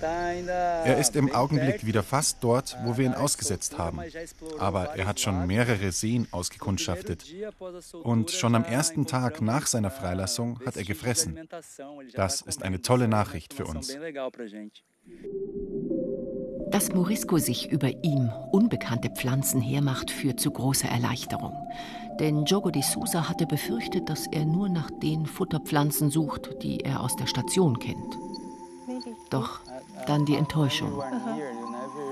Er 0.03 0.97
ist 0.97 1.15
im 1.15 1.33
Augenblick 1.33 1.85
wieder 1.85 2.03
fast 2.03 2.38
dort, 2.41 2.77
wo 2.83 2.97
wir 2.97 3.05
ihn 3.05 3.13
ausgesetzt 3.13 3.77
haben. 3.77 4.00
Aber 4.57 4.95
er 4.95 5.05
hat 5.05 5.19
schon 5.19 5.45
mehrere 5.47 5.91
Seen 5.91 6.27
ausgekundschaftet. 6.31 7.25
Und 8.03 8.31
schon 8.31 8.55
am 8.55 8.63
ersten 8.63 9.05
Tag 9.05 9.41
nach 9.41 9.67
seiner 9.67 9.91
Freilassung 9.91 10.59
hat 10.65 10.77
er 10.77 10.83
gefressen. 10.83 11.47
Das 12.13 12.41
ist 12.41 12.63
eine 12.63 12.81
tolle 12.81 13.07
Nachricht 13.07 13.53
für 13.53 13.65
uns. 13.65 13.95
Dass 16.81 16.95
Morisco 16.95 17.38
sich 17.38 17.71
über 17.71 18.03
ihm 18.03 18.31
unbekannte 18.51 19.11
Pflanzen 19.11 19.61
hermacht, 19.61 20.09
führt 20.09 20.39
zu 20.39 20.50
großer 20.50 20.88
Erleichterung. 20.88 21.53
Denn 22.19 22.45
Jogo 22.45 22.71
de 22.71 22.81
Sousa 22.81 23.29
hatte 23.29 23.45
befürchtet, 23.45 24.09
dass 24.09 24.25
er 24.25 24.45
nur 24.45 24.67
nach 24.67 24.89
den 24.89 25.27
Futterpflanzen 25.27 26.09
sucht, 26.09 26.63
die 26.63 26.79
er 26.79 27.01
aus 27.01 27.15
der 27.15 27.27
Station 27.27 27.77
kennt. 27.77 28.17
Doch 29.29 29.59
dann 30.07 30.25
die 30.25 30.33
Enttäuschung. 30.33 30.91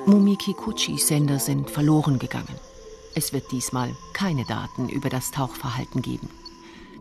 Mumiki 0.06 0.54
Kuchis 0.54 1.08
Sender 1.08 1.40
sind 1.40 1.68
verloren 1.72 2.20
gegangen. 2.20 2.56
Es 3.16 3.34
wird 3.34 3.52
diesmal 3.52 3.90
keine 4.14 4.46
Daten 4.46 4.88
über 4.88 5.10
das 5.10 5.32
Tauchverhalten 5.32 6.04
geben. 6.04 6.30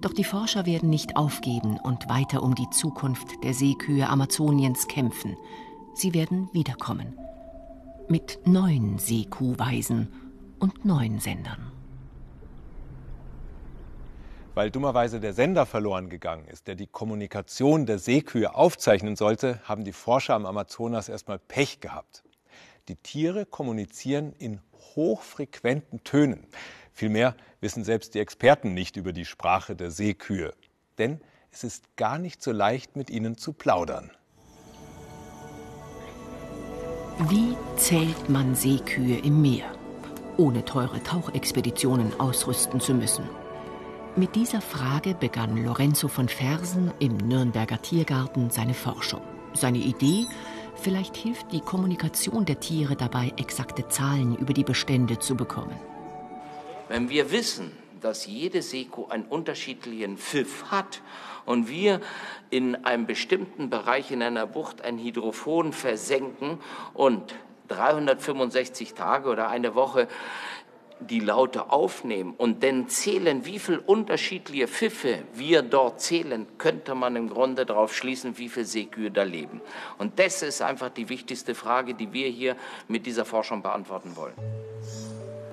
Doch 0.01 0.15
die 0.15 0.25
Forscher 0.25 0.65
werden 0.65 0.89
nicht 0.89 1.19
aufgeben 1.19 1.79
und 1.83 2.09
weiter 2.09 2.43
um 2.43 2.55
die 2.55 2.71
Zukunft 2.71 3.45
der 3.45 3.53
Seekühe 3.53 4.09
Amazoniens 4.09 4.89
kämpfen. 4.89 5.37
Sie 5.93 6.15
werden 6.15 6.49
wiederkommen 6.55 7.28
mit 8.09 8.47
neuen 8.47 8.99
Seekuhweisen 8.99 10.09
und 10.59 10.85
neuen 10.85 11.21
Sendern. 11.21 11.73
Weil 14.55 14.71
dummerweise 14.71 15.21
der 15.21 15.35
Sender 15.35 15.67
verloren 15.67 16.09
gegangen 16.09 16.47
ist, 16.47 16.67
der 16.67 16.75
die 16.75 16.87
Kommunikation 16.87 17.87
der 17.87 17.99
Seekühe 17.99 18.55
aufzeichnen 18.55 19.15
sollte, 19.15 19.61
haben 19.65 19.85
die 19.85 19.93
Forscher 19.93 20.35
am 20.35 20.47
Amazonas 20.47 21.09
erstmal 21.09 21.39
Pech 21.39 21.81
gehabt. 21.81 22.25
Die 22.89 22.97
Tiere 22.97 23.47
kommunizieren 23.47 24.33
in 24.33 24.61
hochfrequenten 24.97 26.03
Tönen. 26.03 26.47
Vielmehr 26.93 27.37
wissen 27.61 27.85
selbst 27.85 28.15
die 28.15 28.19
Experten 28.19 28.75
nicht 28.75 28.97
über 28.97 29.13
die 29.13 29.27
Sprache 29.27 29.77
der 29.77 29.91
Seekühe. 29.91 30.55
Denn 30.97 31.21
es 31.53 31.63
ist 31.63 31.97
gar 31.97 32.19
nicht 32.19 32.43
so 32.43 32.51
leicht, 32.51 32.97
mit 32.97 33.11
ihnen 33.11 33.37
zu 33.37 33.53
plaudern. 33.53 34.11
Wie 37.27 37.57
zählt 37.75 38.29
man 38.29 38.55
Seekühe 38.55 39.19
im 39.19 39.43
Meer, 39.43 39.73
ohne 40.37 40.65
teure 40.65 41.03
Tauchexpeditionen 41.03 42.13
ausrüsten 42.21 42.79
zu 42.79 42.95
müssen? 42.95 43.25
Mit 44.15 44.37
dieser 44.37 44.61
Frage 44.61 45.17
begann 45.19 45.57
Lorenzo 45.65 46.07
von 46.07 46.29
Fersen 46.29 46.93
im 47.01 47.17
Nürnberger 47.17 47.83
Tiergarten 47.83 48.51
seine 48.51 48.73
Forschung. 48.73 49.23
Seine 49.53 49.79
Idee, 49.79 50.27
vielleicht 50.77 51.17
hilft 51.17 51.51
die 51.51 51.61
Kommunikation 51.61 52.45
der 52.45 52.61
Tiere 52.61 52.95
dabei, 52.95 53.33
exakte 53.37 53.89
Zahlen 53.89 54.37
über 54.37 54.53
die 54.53 54.63
Bestände 54.63 55.19
zu 55.19 55.35
bekommen. 55.35 55.75
Wenn 56.87 57.09
wir 57.09 57.33
wissen, 57.33 57.73
dass 58.01 58.27
jede 58.27 58.63
Seko 58.63 59.07
einen 59.09 59.25
unterschiedlichen 59.25 60.19
Pfiff 60.19 60.71
hat 60.71 61.03
und 61.47 61.69
wir 61.69 62.01
in 62.51 62.85
einem 62.85 63.07
bestimmten 63.07 63.71
Bereich 63.71 64.11
in 64.11 64.23
einer 64.23 64.47
Bucht 64.47 64.83
ein 64.83 64.99
Hydrophon 64.99 65.73
versenken 65.73 66.59
und 66.95 67.35
365 67.69 68.95
Tage 68.95 69.29
oder 69.29 69.49
eine 69.49 69.75
Woche 69.75 70.09
die 71.01 71.21
Laute 71.21 71.71
aufnehmen 71.71 72.35
und 72.37 72.63
dann 72.63 72.89
zählen, 72.89 73.45
wie 73.45 73.59
viele 73.59 73.81
unterschiedliche 73.81 74.67
Pfiffe 74.67 75.23
wir 75.35 75.63
dort 75.63 76.01
zählen, 76.01 76.47
könnte 76.59 76.95
man 76.95 77.15
im 77.17 77.29
Grunde 77.29 77.65
darauf 77.65 77.95
schließen, 77.95 78.37
wie 78.39 78.49
viele 78.49 78.67
Seekühe 78.67 79.11
da 79.11 79.23
leben. 79.23 79.61
Und 79.99 80.19
das 80.19 80.43
ist 80.43 80.61
einfach 80.61 80.91
die 80.91 81.09
wichtigste 81.09 81.55
Frage, 81.55 81.95
die 81.95 82.13
wir 82.13 82.29
hier 82.29 82.57
mit 82.89 83.07
dieser 83.07 83.25
Forschung 83.25 83.63
beantworten 83.63 84.17
wollen. 84.17 84.35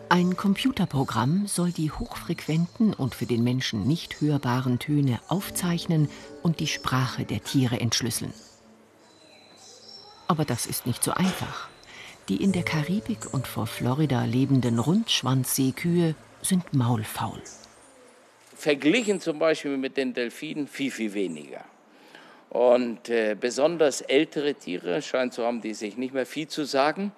Ein 0.09 0.38
Computerprogramm 0.38 1.47
soll 1.47 1.71
die 1.71 1.89
hochfrequenten 1.91 2.93
und 2.93 3.15
für 3.15 3.25
den 3.25 3.43
Menschen 3.43 3.88
nicht 3.88 4.21
hörbaren 4.21 4.77
Töne 4.77 5.19
aufzeichnen 5.29 6.09
und 6.43 6.59
die 6.59 6.67
Sprache 6.67 7.25
der 7.25 7.43
Tiere 7.43 7.79
entschlüsseln. 7.79 8.33
Aber 10.27 10.45
das 10.45 10.67
ist 10.67 10.85
nicht 10.85 11.03
so 11.03 11.12
einfach. 11.12 11.69
Die 12.29 12.41
in 12.41 12.51
der 12.51 12.63
Karibik 12.63 13.33
und 13.33 13.47
vor 13.47 13.65
Florida 13.65 14.25
lebenden 14.25 14.77
Rundschwanzseekühe 14.79 16.15
sind 16.41 16.74
maulfaul. 16.74 17.41
Verglichen 18.55 19.19
zum 19.19 19.39
Beispiel 19.39 19.77
mit 19.77 19.97
den 19.97 20.13
Delfinen 20.13 20.67
viel, 20.67 20.91
viel 20.91 21.13
weniger. 21.13 21.65
Und 22.50 23.09
äh, 23.09 23.35
besonders 23.39 24.01
ältere 24.01 24.53
Tiere 24.53 25.01
scheint 25.01 25.33
zu 25.33 25.43
haben, 25.43 25.62
die 25.62 25.74
sich 25.74 25.97
nicht 25.97 26.13
mehr 26.13 26.25
viel 26.25 26.47
zu 26.47 26.63
sagen, 26.63 27.12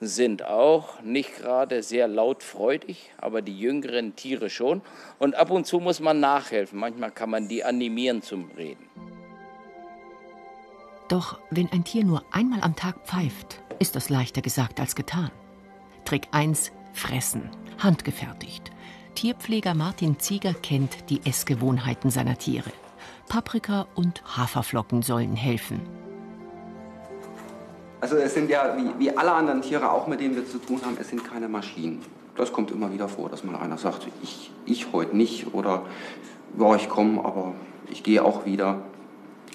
sind 0.00 0.44
auch 0.44 1.00
nicht 1.02 1.36
gerade 1.36 1.82
sehr 1.82 2.08
lautfreudig, 2.08 3.10
aber 3.18 3.42
die 3.42 3.58
jüngeren 3.58 4.14
Tiere 4.16 4.50
schon. 4.50 4.82
Und 5.18 5.34
ab 5.34 5.50
und 5.50 5.66
zu 5.66 5.80
muss 5.80 6.00
man 6.00 6.20
nachhelfen. 6.20 6.78
Manchmal 6.78 7.10
kann 7.10 7.30
man 7.30 7.48
die 7.48 7.64
animieren 7.64 8.22
zum 8.22 8.50
Reden. 8.56 8.88
Doch 11.08 11.40
wenn 11.50 11.70
ein 11.72 11.84
Tier 11.84 12.04
nur 12.04 12.22
einmal 12.30 12.60
am 12.60 12.76
Tag 12.76 13.06
pfeift, 13.06 13.62
ist 13.78 13.96
das 13.96 14.10
leichter 14.10 14.42
gesagt 14.42 14.78
als 14.78 14.94
getan. 14.94 15.30
Trick 16.04 16.28
1: 16.32 16.70
Fressen, 16.92 17.50
handgefertigt. 17.78 18.70
Tierpfleger 19.14 19.74
Martin 19.74 20.18
Zieger 20.18 20.54
kennt 20.54 21.10
die 21.10 21.20
Essgewohnheiten 21.24 22.10
seiner 22.10 22.38
Tiere. 22.38 22.70
Paprika 23.28 23.86
und 23.94 24.22
Haferflocken 24.36 25.02
sollen 25.02 25.34
helfen. 25.34 25.80
Also 28.00 28.16
es 28.16 28.34
sind 28.34 28.48
ja 28.48 28.76
wie, 28.76 28.90
wie 28.98 29.16
alle 29.16 29.32
anderen 29.32 29.62
Tiere, 29.62 29.90
auch 29.90 30.06
mit 30.06 30.20
denen 30.20 30.36
wir 30.36 30.46
zu 30.46 30.58
tun 30.58 30.80
haben, 30.84 30.96
es 31.00 31.08
sind 31.08 31.24
keine 31.24 31.48
Maschinen. 31.48 32.00
Das 32.36 32.52
kommt 32.52 32.70
immer 32.70 32.92
wieder 32.92 33.08
vor, 33.08 33.28
dass 33.28 33.42
mal 33.42 33.56
einer 33.56 33.78
sagt, 33.78 34.06
ich, 34.22 34.52
ich 34.64 34.92
heute 34.92 35.16
nicht 35.16 35.52
oder 35.52 35.82
ja, 36.58 36.76
ich 36.76 36.88
komme, 36.88 37.24
aber 37.24 37.54
ich 37.90 38.04
gehe 38.04 38.24
auch 38.24 38.44
wieder. 38.44 38.82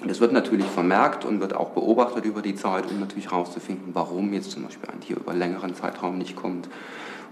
Das 0.06 0.20
wird 0.20 0.32
natürlich 0.32 0.66
vermerkt 0.66 1.24
und 1.24 1.40
wird 1.40 1.54
auch 1.54 1.70
beobachtet 1.70 2.26
über 2.26 2.42
die 2.42 2.54
Zeit, 2.54 2.90
um 2.90 3.00
natürlich 3.00 3.30
herauszufinden, 3.30 3.94
warum 3.94 4.34
jetzt 4.34 4.50
zum 4.50 4.64
Beispiel 4.64 4.90
ein 4.90 5.00
Tier 5.00 5.16
über 5.16 5.32
längeren 5.32 5.74
Zeitraum 5.74 6.18
nicht 6.18 6.36
kommt. 6.36 6.68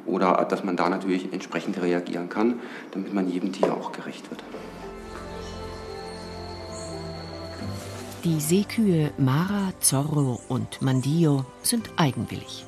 Oder 0.07 0.47
dass 0.49 0.64
man 0.64 0.76
da 0.76 0.88
natürlich 0.88 1.33
entsprechend 1.33 1.81
reagieren 1.83 2.31
kann, 2.31 2.61
damit 2.92 3.12
man 3.12 3.28
jedem 3.28 3.52
Tier 3.52 3.75
auch 3.75 3.92
gerecht 3.92 4.31
wird. 4.31 4.42
Die 8.25 8.38
Seekühe 8.38 9.11
Mara, 9.19 9.73
Zorro 9.81 10.41
und 10.49 10.81
Mandio 10.81 11.45
sind 11.64 11.91
eigenwillig. 11.97 12.64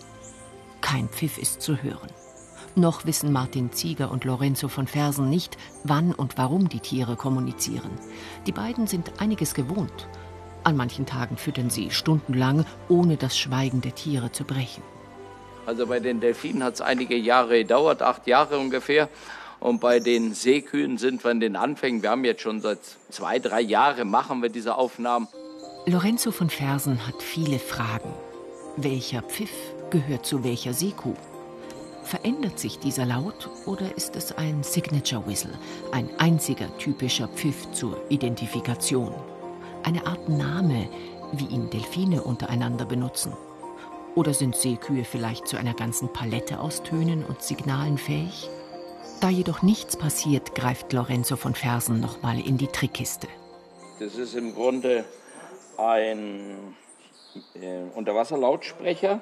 Kein 0.81 1.09
Pfiff 1.09 1.39
ist 1.39 1.63
zu 1.63 1.81
hören. 1.81 2.09
Noch 2.75 3.07
wissen 3.07 3.31
Martin 3.31 3.71
Zieger 3.71 4.11
und 4.11 4.25
Lorenzo 4.25 4.67
von 4.67 4.89
Fersen 4.89 5.31
nicht, 5.31 5.57
wann 5.85 6.13
und 6.13 6.39
warum 6.39 6.69
die 6.69 6.81
Tiere 6.81 7.15
kommunizieren. 7.15 7.93
Die 8.49 8.53
beiden 8.53 8.89
sind 8.89 9.13
einiges 9.21 9.55
gewohnt. 9.55 10.09
An 10.65 10.77
manchen 10.77 11.07
Tagen 11.07 11.37
füttern 11.37 11.71
sie 11.71 11.93
stundenlang, 11.93 12.67
ohne 12.89 13.17
das 13.17 13.39
Schweigen 13.39 13.81
der 13.81 13.95
Tiere 13.95 14.33
zu 14.33 14.43
brechen. 14.43 14.83
Also 15.67 15.87
bei 15.87 16.01
den 16.01 16.19
Delfinen 16.19 16.65
hat 16.65 16.75
es 16.75 16.81
einige 16.81 17.17
Jahre 17.17 17.59
gedauert, 17.59 18.03
acht 18.03 18.27
Jahre 18.27 18.59
ungefähr. 18.59 19.09
Und 19.61 19.81
bei 19.81 20.01
den 20.01 20.35
Seekühen 20.35 20.99
sind 20.99 21.23
wir 21.23 21.31
in 21.31 21.39
den 21.39 21.55
Anfängen. 21.55 22.03
Wir 22.03 22.11
haben 22.11 22.25
jetzt 22.25 22.43
schon 22.43 22.61
seit 22.61 22.81
zwei, 23.09 23.39
drei 23.39 23.61
Jahren 23.61 24.11
machen 24.11 24.43
wir 24.43 24.49
diese 24.49 24.75
Aufnahmen. 24.75 25.29
Lorenzo 25.87 26.31
von 26.31 26.49
Fersen 26.49 27.07
hat 27.07 27.23
viele 27.23 27.59
Fragen. 27.59 28.15
Welcher 28.79 29.21
Pfiff 29.21 29.53
gehört 29.91 30.25
zu 30.25 30.43
welcher 30.43 30.73
Seekuh? 30.73 31.13
Verändert 32.05 32.59
sich 32.59 32.79
dieser 32.79 33.05
Laut 33.05 33.51
oder 33.67 33.95
ist 33.95 34.17
es 34.17 34.33
ein 34.33 34.63
Signature 34.63 35.27
Whistle, 35.27 35.59
ein 35.93 36.09
einziger 36.19 36.75
typischer 36.79 37.29
Pfiff 37.29 37.71
zur 37.73 38.01
Identifikation? 38.09 39.13
Eine 39.83 40.07
Art 40.07 40.27
Name, 40.27 40.89
wie 41.33 41.49
ihn 41.49 41.69
Delfine 41.69 42.23
untereinander 42.23 42.87
benutzen? 42.87 43.35
Oder 44.15 44.33
sind 44.33 44.57
Seekühe 44.57 45.05
vielleicht 45.05 45.47
zu 45.47 45.59
einer 45.59 45.75
ganzen 45.75 46.11
Palette 46.11 46.61
aus 46.61 46.83
Tönen 46.83 47.23
und 47.27 47.43
Signalen 47.43 47.99
fähig? 47.99 48.49
Da 49.21 49.29
jedoch 49.29 49.61
nichts 49.61 49.99
passiert, 49.99 50.55
greift 50.55 50.95
Lorenzo 50.95 51.37
von 51.37 51.55
Fersen 51.55 52.01
nochmal 52.01 52.41
in 52.41 52.57
die 52.57 52.69
Trickkiste. 52.69 53.29
Das 54.01 54.15
ist 54.15 54.35
im 54.35 54.55
Grunde 54.55 55.05
ein 55.79 56.75
äh, 57.55 57.83
Unterwasserlautsprecher. 57.95 59.21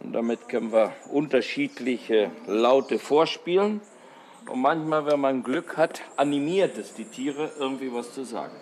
Und 0.00 0.12
damit 0.12 0.48
können 0.48 0.72
wir 0.72 0.92
unterschiedliche 1.10 2.30
Laute 2.46 2.98
vorspielen. 2.98 3.80
Und 4.50 4.60
manchmal, 4.60 5.06
wenn 5.06 5.20
man 5.20 5.42
Glück 5.42 5.76
hat, 5.76 6.02
animiert 6.16 6.78
es 6.78 6.94
die 6.94 7.04
Tiere, 7.04 7.50
irgendwie 7.58 7.92
was 7.92 8.14
zu 8.14 8.24
sagen. 8.24 8.54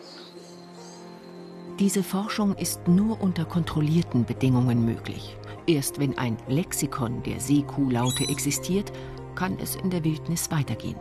Diese 1.78 2.02
Forschung 2.02 2.56
ist 2.56 2.88
nur 2.88 3.20
unter 3.20 3.44
kontrollierten 3.44 4.24
Bedingungen 4.24 4.84
möglich. 4.84 5.36
Erst 5.68 6.00
wenn 6.00 6.18
ein 6.18 6.36
Lexikon 6.48 7.22
der 7.22 7.38
Seekuhlaute 7.38 8.24
existiert, 8.28 8.90
kann 9.36 9.56
es 9.62 9.76
in 9.76 9.90
der 9.90 10.02
Wildnis 10.02 10.50
weitergehen. 10.50 10.98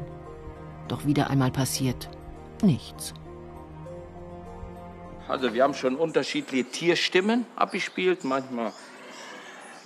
Doch 0.87 1.05
wieder 1.05 1.31
einmal 1.31 1.51
passiert 1.51 2.09
nichts. 2.61 3.13
Also 5.27 5.53
wir 5.53 5.63
haben 5.63 5.73
schon 5.73 5.95
unterschiedliche 5.97 6.69
Tierstimmen 6.69 7.45
abgespielt, 7.57 8.23
manchmal 8.23 8.71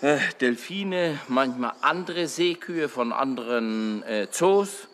äh, 0.02 0.20
Delfine, 0.40 1.20
manchmal 1.28 1.74
andere 1.82 2.28
Seekühe 2.28 2.90
von 2.90 3.12
anderen 3.12 4.04
äh, 4.04 4.28
Zoos. 4.30 4.88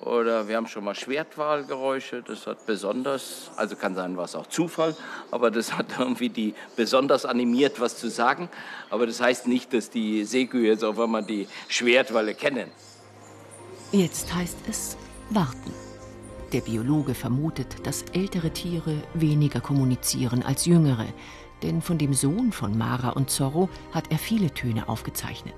Oder 0.00 0.48
wir 0.48 0.56
haben 0.56 0.66
schon 0.66 0.84
mal 0.84 0.94
Schwertwalgeräusche, 0.94 2.22
das 2.22 2.46
hat 2.46 2.66
besonders, 2.66 3.50
also 3.56 3.74
kann 3.76 3.94
sein, 3.94 4.18
was 4.18 4.34
auch 4.34 4.46
Zufall, 4.46 4.94
aber 5.30 5.50
das 5.50 5.72
hat 5.72 5.86
irgendwie 5.98 6.28
die 6.28 6.54
besonders 6.76 7.24
animiert, 7.24 7.80
was 7.80 7.96
zu 7.96 8.10
sagen. 8.10 8.50
Aber 8.90 9.06
das 9.06 9.22
heißt 9.22 9.46
nicht, 9.46 9.72
dass 9.72 9.88
die 9.88 10.24
Seekühe 10.24 10.68
jetzt 10.68 10.84
auf 10.84 11.00
einmal 11.00 11.24
die 11.24 11.48
Schwertwalle 11.68 12.34
kennen. 12.34 12.70
Jetzt 13.92 14.34
heißt 14.34 14.58
es 14.68 14.98
warten. 15.30 15.85
Der 16.56 16.62
Biologe 16.62 17.12
vermutet, 17.12 17.86
dass 17.86 18.00
ältere 18.14 18.50
Tiere 18.50 18.94
weniger 19.12 19.60
kommunizieren 19.60 20.42
als 20.42 20.64
jüngere, 20.64 21.04
denn 21.62 21.82
von 21.82 21.98
dem 21.98 22.14
Sohn 22.14 22.50
von 22.50 22.78
Mara 22.78 23.10
und 23.10 23.28
Zorro 23.28 23.68
hat 23.92 24.04
er 24.10 24.16
viele 24.16 24.50
Töne 24.50 24.88
aufgezeichnet. 24.88 25.54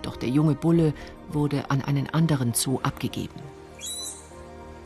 Doch 0.00 0.16
der 0.16 0.30
junge 0.30 0.54
Bulle 0.54 0.94
wurde 1.28 1.70
an 1.70 1.84
einen 1.84 2.08
anderen 2.08 2.54
Zoo 2.54 2.80
abgegeben. 2.82 3.38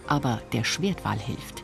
Aber 0.09 0.43
der 0.53 0.65
Schwertwal 0.65 1.21
hilft. 1.21 1.63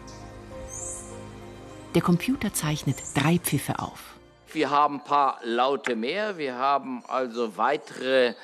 Der 1.96 2.02
Computer 2.02 2.54
zeichnet 2.54 2.98
drei 3.16 3.40
Pfiffe 3.40 3.80
auf. 3.80 4.14
Wir 4.52 4.70
haben 4.70 4.98
ein 4.98 5.04
paar 5.04 5.40
Laute 5.42 5.96
mehr, 5.96 6.38
wir 6.38 6.54
haben 6.54 7.02
also 7.08 7.56
weitere 7.56 8.34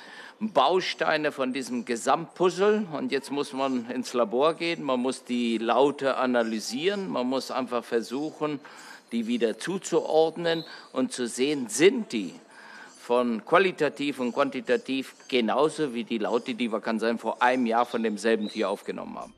Bausteine 0.51 1.31
von 1.31 1.53
diesem 1.53 1.85
Gesamtpuzzle. 1.85 2.85
Und 2.91 3.11
jetzt 3.11 3.31
muss 3.31 3.53
man 3.53 3.89
ins 3.89 4.13
Labor 4.13 4.53
gehen, 4.53 4.83
man 4.83 4.99
muss 4.99 5.23
die 5.23 5.57
Laute 5.57 6.17
analysieren, 6.17 7.09
man 7.09 7.27
muss 7.27 7.51
einfach 7.51 7.83
versuchen, 7.83 8.59
die 9.11 9.27
wieder 9.27 9.57
zuzuordnen 9.57 10.63
und 10.91 11.13
zu 11.13 11.27
sehen, 11.27 11.67
sind 11.69 12.11
die 12.11 12.33
von 12.99 13.45
qualitativ 13.45 14.19
und 14.19 14.33
quantitativ 14.33 15.15
genauso 15.27 15.93
wie 15.93 16.03
die 16.03 16.17
Laute, 16.17 16.55
die 16.55 16.71
wir 16.71 16.81
kann 16.81 16.99
sein 16.99 17.19
vor 17.19 17.41
einem 17.41 17.67
Jahr 17.67 17.85
von 17.85 18.01
demselben 18.01 18.49
Tier 18.49 18.69
aufgenommen 18.69 19.15
haben. 19.15 19.33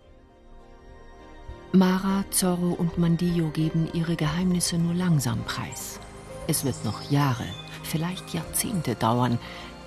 Mara, 1.74 2.24
Zorro 2.32 2.74
und 2.74 2.98
Mandillo 2.98 3.50
geben 3.50 3.90
ihre 3.94 4.16
Geheimnisse 4.16 4.78
nur 4.78 4.94
langsam 4.94 5.44
preis. 5.44 6.00
Es 6.48 6.64
wird 6.64 6.86
noch 6.86 7.12
Jahre, 7.12 7.44
vielleicht 7.84 8.34
Jahrzehnte 8.34 8.96
dauern, 8.96 9.38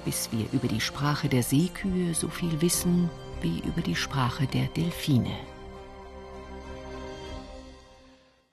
bis 0.05 0.31
wir 0.33 0.47
über 0.53 0.69
die 0.69 0.81
Sprache 0.81 1.29
der 1.29 1.43
Seekühe 1.43 2.15
so 2.15 2.29
viel 2.29 2.61
wissen 2.61 3.11
wie 3.43 3.61
über 3.61 3.81
die 3.81 3.97
Sprache 3.97 4.47
der 4.47 4.67
Delfine. 4.67 5.35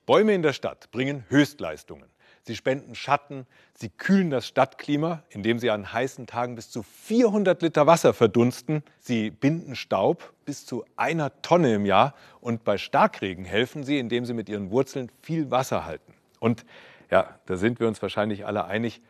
Bäume 0.05 0.33
in 0.33 0.41
der 0.41 0.53
Stadt 0.53 0.89
bringen 0.91 1.25
Höchstleistungen. 1.29 2.07
Sie 2.43 2.55
spenden 2.55 2.95
Schatten, 2.95 3.45
sie 3.73 3.89
kühlen 3.89 4.29
das 4.29 4.47
Stadtklima, 4.47 5.23
indem 5.29 5.59
sie 5.59 5.69
an 5.69 5.91
heißen 5.91 6.27
Tagen 6.27 6.55
bis 6.55 6.71
zu 6.71 6.81
400 6.81 7.61
Liter 7.61 7.87
Wasser 7.87 8.13
verdunsten. 8.13 8.83
Sie 8.99 9.31
binden 9.31 9.75
Staub 9.75 10.33
bis 10.45 10.65
zu 10.65 10.85
einer 10.95 11.41
Tonne 11.41 11.75
im 11.75 11.85
Jahr 11.85 12.13
und 12.39 12.63
bei 12.63 12.77
Starkregen 12.77 13.43
helfen 13.43 13.83
sie, 13.83 13.99
indem 13.99 14.23
sie 14.23 14.33
mit 14.33 14.47
ihren 14.47 14.71
Wurzeln 14.71 15.11
viel 15.21 15.51
Wasser 15.51 15.83
halten. 15.83 16.13
Und 16.39 16.65
ja, 17.11 17.37
da 17.45 17.57
sind 17.57 17.81
wir 17.81 17.87
uns 17.89 18.01
wahrscheinlich 18.01 18.45
alle 18.45 18.63
einig, 18.63 19.01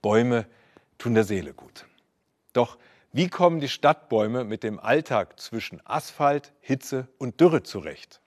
Bäume 0.00 0.46
tun 0.98 1.14
der 1.14 1.24
Seele 1.24 1.54
gut. 1.54 1.86
Doch 2.52 2.78
wie 3.12 3.28
kommen 3.28 3.60
die 3.60 3.68
Stadtbäume 3.68 4.44
mit 4.44 4.62
dem 4.62 4.78
Alltag 4.78 5.40
zwischen 5.40 5.80
Asphalt, 5.86 6.52
Hitze 6.60 7.08
und 7.18 7.40
Dürre 7.40 7.62
zurecht? 7.62 8.20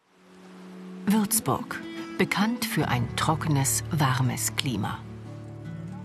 Würzburg, 1.06 1.80
bekannt 2.18 2.66
für 2.66 2.88
ein 2.88 3.16
trockenes, 3.16 3.84
warmes 3.92 4.56
Klima. 4.56 5.00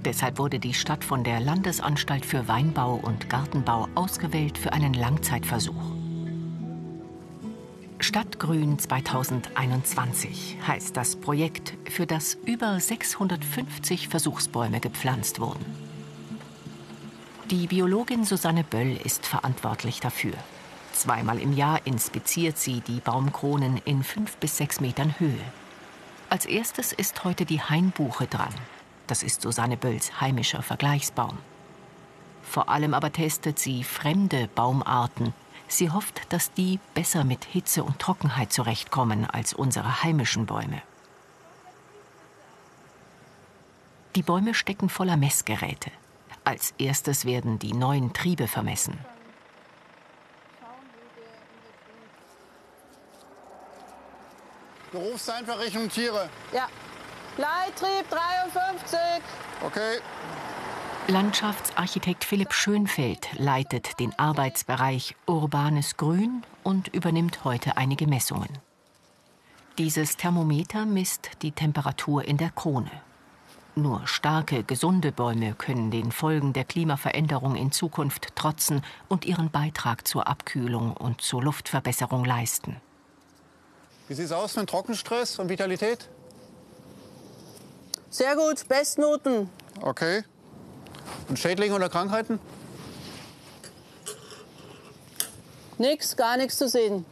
Deshalb 0.04 0.38
wurde 0.38 0.58
die 0.58 0.74
Stadt 0.74 1.02
von 1.02 1.24
der 1.24 1.40
Landesanstalt 1.40 2.26
für 2.26 2.46
Weinbau 2.46 2.96
und 2.96 3.30
Gartenbau 3.30 3.88
ausgewählt 3.94 4.58
für 4.58 4.72
einen 4.72 4.92
Langzeitversuch. 4.92 5.94
Stadtgrün 8.00 8.78
2021 8.78 10.58
heißt 10.66 10.94
das 10.94 11.16
Projekt, 11.16 11.72
für 11.90 12.06
das 12.06 12.34
über 12.44 12.78
650 12.78 14.08
Versuchsbäume 14.08 14.80
gepflanzt 14.80 15.40
wurden. 15.40 15.64
Die 17.56 17.68
Biologin 17.68 18.24
Susanne 18.24 18.64
Böll 18.64 18.96
ist 19.04 19.24
verantwortlich 19.24 20.00
dafür. 20.00 20.34
Zweimal 20.92 21.38
im 21.38 21.52
Jahr 21.52 21.78
inspiziert 21.86 22.58
sie 22.58 22.80
die 22.80 22.98
Baumkronen 22.98 23.80
in 23.84 24.02
fünf 24.02 24.36
bis 24.38 24.56
sechs 24.56 24.80
Metern 24.80 25.14
Höhe. 25.20 25.44
Als 26.28 26.46
erstes 26.46 26.92
ist 26.92 27.22
heute 27.22 27.44
die 27.44 27.60
Hainbuche 27.60 28.26
dran. 28.26 28.52
Das 29.06 29.22
ist 29.22 29.40
Susanne 29.40 29.76
Bölls 29.76 30.20
heimischer 30.20 30.62
Vergleichsbaum. 30.62 31.38
Vor 32.42 32.68
allem 32.70 32.92
aber 32.92 33.12
testet 33.12 33.60
sie 33.60 33.84
fremde 33.84 34.48
Baumarten. 34.56 35.32
Sie 35.68 35.92
hofft, 35.92 36.22
dass 36.30 36.52
die 36.54 36.80
besser 36.94 37.22
mit 37.22 37.44
Hitze 37.44 37.84
und 37.84 38.00
Trockenheit 38.00 38.52
zurechtkommen 38.52 39.30
als 39.30 39.54
unsere 39.54 40.02
heimischen 40.02 40.46
Bäume. 40.46 40.82
Die 44.16 44.22
Bäume 44.24 44.54
stecken 44.54 44.88
voller 44.88 45.16
Messgeräte. 45.16 45.92
Als 46.44 46.74
erstes 46.78 47.24
werden 47.24 47.58
die 47.58 47.72
neuen 47.72 48.12
Triebe 48.12 48.46
vermessen. 48.46 48.98
Du 54.92 54.98
rufst 54.98 55.28
einfach 55.28 55.58
Richtung 55.58 55.88
Tiere. 55.88 56.28
Ja. 56.52 56.68
Leittrieb 57.36 58.08
53. 58.10 58.98
Okay. 59.66 59.98
Landschaftsarchitekt 61.08 62.24
Philipp 62.24 62.52
Schönfeld 62.52 63.28
leitet 63.36 63.98
den 63.98 64.16
Arbeitsbereich 64.18 65.16
Urbanes 65.26 65.96
Grün 65.96 66.44
und 66.62 66.88
übernimmt 66.88 67.44
heute 67.44 67.76
einige 67.76 68.06
Messungen. 68.06 68.48
Dieses 69.78 70.16
Thermometer 70.16 70.86
misst 70.86 71.30
die 71.42 71.50
Temperatur 71.50 72.24
in 72.24 72.36
der 72.36 72.50
Krone. 72.50 72.90
Nur 73.76 74.06
starke, 74.06 74.62
gesunde 74.62 75.10
Bäume 75.10 75.54
können 75.54 75.90
den 75.90 76.12
Folgen 76.12 76.52
der 76.52 76.64
Klimaveränderung 76.64 77.56
in 77.56 77.72
Zukunft 77.72 78.36
trotzen 78.36 78.82
und 79.08 79.24
ihren 79.24 79.50
Beitrag 79.50 80.06
zur 80.06 80.28
Abkühlung 80.28 80.96
und 80.96 81.20
zur 81.20 81.42
Luftverbesserung 81.42 82.24
leisten. 82.24 82.80
Wie 84.06 84.14
sieht 84.14 84.26
es 84.26 84.32
aus 84.32 84.54
mit 84.54 84.68
Trockenstress 84.68 85.40
und 85.40 85.48
Vitalität? 85.48 86.08
Sehr 88.10 88.36
gut, 88.36 88.68
Bestnoten. 88.68 89.50
Okay. 89.80 90.22
Und 91.28 91.36
Schädlinge 91.36 91.74
oder 91.74 91.88
Krankheiten? 91.88 92.38
Nix, 95.78 96.16
gar 96.16 96.36
nichts 96.36 96.58
zu 96.58 96.68
sehen. 96.68 97.04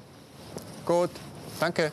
Gut, 0.87 1.11
danke. 1.59 1.91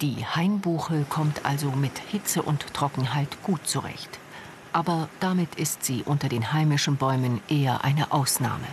Die 0.00 0.24
Hainbuche 0.24 1.04
kommt 1.08 1.44
also 1.44 1.72
mit 1.72 1.98
Hitze 1.98 2.42
und 2.42 2.72
Trockenheit 2.72 3.42
gut 3.42 3.66
zurecht. 3.66 4.08
Aber 4.72 5.08
damit 5.18 5.56
ist 5.56 5.82
sie 5.82 6.04
unter 6.04 6.28
den 6.28 6.52
heimischen 6.52 6.96
Bäumen 6.96 7.40
eher 7.48 7.82
eine 7.82 8.12
Ausnahme. 8.12 8.66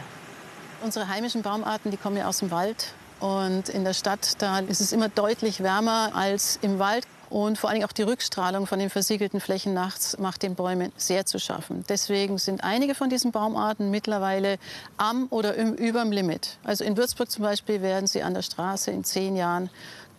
Unsere 0.84 1.08
heimischen 1.08 1.42
Baumarten, 1.42 1.90
die 1.90 1.98
kommen 1.98 2.18
ja 2.18 2.28
aus 2.28 2.40
dem 2.40 2.52
Wald. 2.52 2.94
Und 3.20 3.70
in 3.70 3.84
der 3.84 3.94
Stadt, 3.94 4.34
da 4.40 4.60
ist 4.60 4.82
es 4.82 4.92
immer 4.92 5.10
deutlich 5.10 5.64
wärmer 5.64 6.12
als 6.14 6.60
im 6.62 6.78
Wald. 6.78 7.08
Und 7.32 7.58
vor 7.58 7.72
allem 7.72 7.84
auch 7.84 7.92
die 7.92 8.04
Rückstrahlung 8.04 8.68
von 8.68 8.78
den 8.78 8.92
versiegelten 8.92 9.40
Flächen 9.40 9.74
nachts 9.74 10.20
macht 10.20 10.44
den 10.44 10.54
Bäumen 10.54 10.92
sehr 10.96 11.26
zu 11.26 11.40
schaffen. 11.40 11.84
Deswegen 11.90 12.38
sind 12.38 12.64
einige 12.64 12.94
von 12.94 13.10
diesen 13.10 13.32
Baumarten 13.32 13.90
mittlerweile 13.90 14.60
am 14.98 15.26
oder 15.32 15.56
über 15.56 16.04
dem 16.04 16.12
Limit. 16.12 16.58
Also 16.64 16.84
in 16.84 16.98
Würzburg 16.98 17.32
zum 17.32 17.44
Beispiel 17.44 17.82
werden 17.82 18.06
sie 18.06 18.22
an 18.22 18.36
der 18.36 18.44
Straße 18.44 18.92
in 18.92 19.04
zehn 19.04 19.36
Jahren 19.36 19.72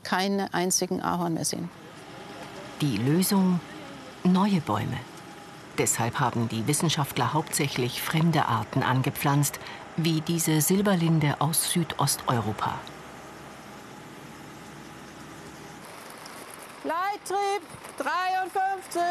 keinen 0.07 0.41
einzigen 0.55 1.03
Ahorn 1.03 1.35
mehr 1.35 1.45
sehen. 1.45 1.69
Die 2.81 2.97
Lösung? 2.97 3.59
Neue 4.23 4.61
Bäume. 4.61 4.99
Deshalb 5.79 6.21
haben 6.21 6.49
die 6.49 6.67
Wissenschaftler 6.67 7.33
hauptsächlich 7.33 8.01
fremde 8.01 8.47
Arten 8.47 8.83
angepflanzt, 8.83 9.59
wie 9.97 10.21
diese 10.21 10.61
Silberlinde 10.61 11.41
aus 11.41 11.73
Südosteuropa. 11.73 12.79
Leittrieb 16.85 17.63
53. 17.99 19.03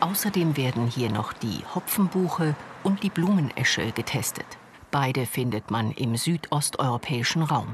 Außerdem 0.00 0.56
werden 0.56 0.88
hier 0.88 1.10
noch 1.10 1.32
die 1.32 1.62
Hopfenbuche 1.72 2.56
und 2.82 3.04
die 3.04 3.10
Blumenesche 3.10 3.92
getestet. 3.92 4.46
Beide 4.90 5.24
findet 5.24 5.70
man 5.70 5.92
im 5.92 6.16
südosteuropäischen 6.16 7.42
Raum. 7.42 7.68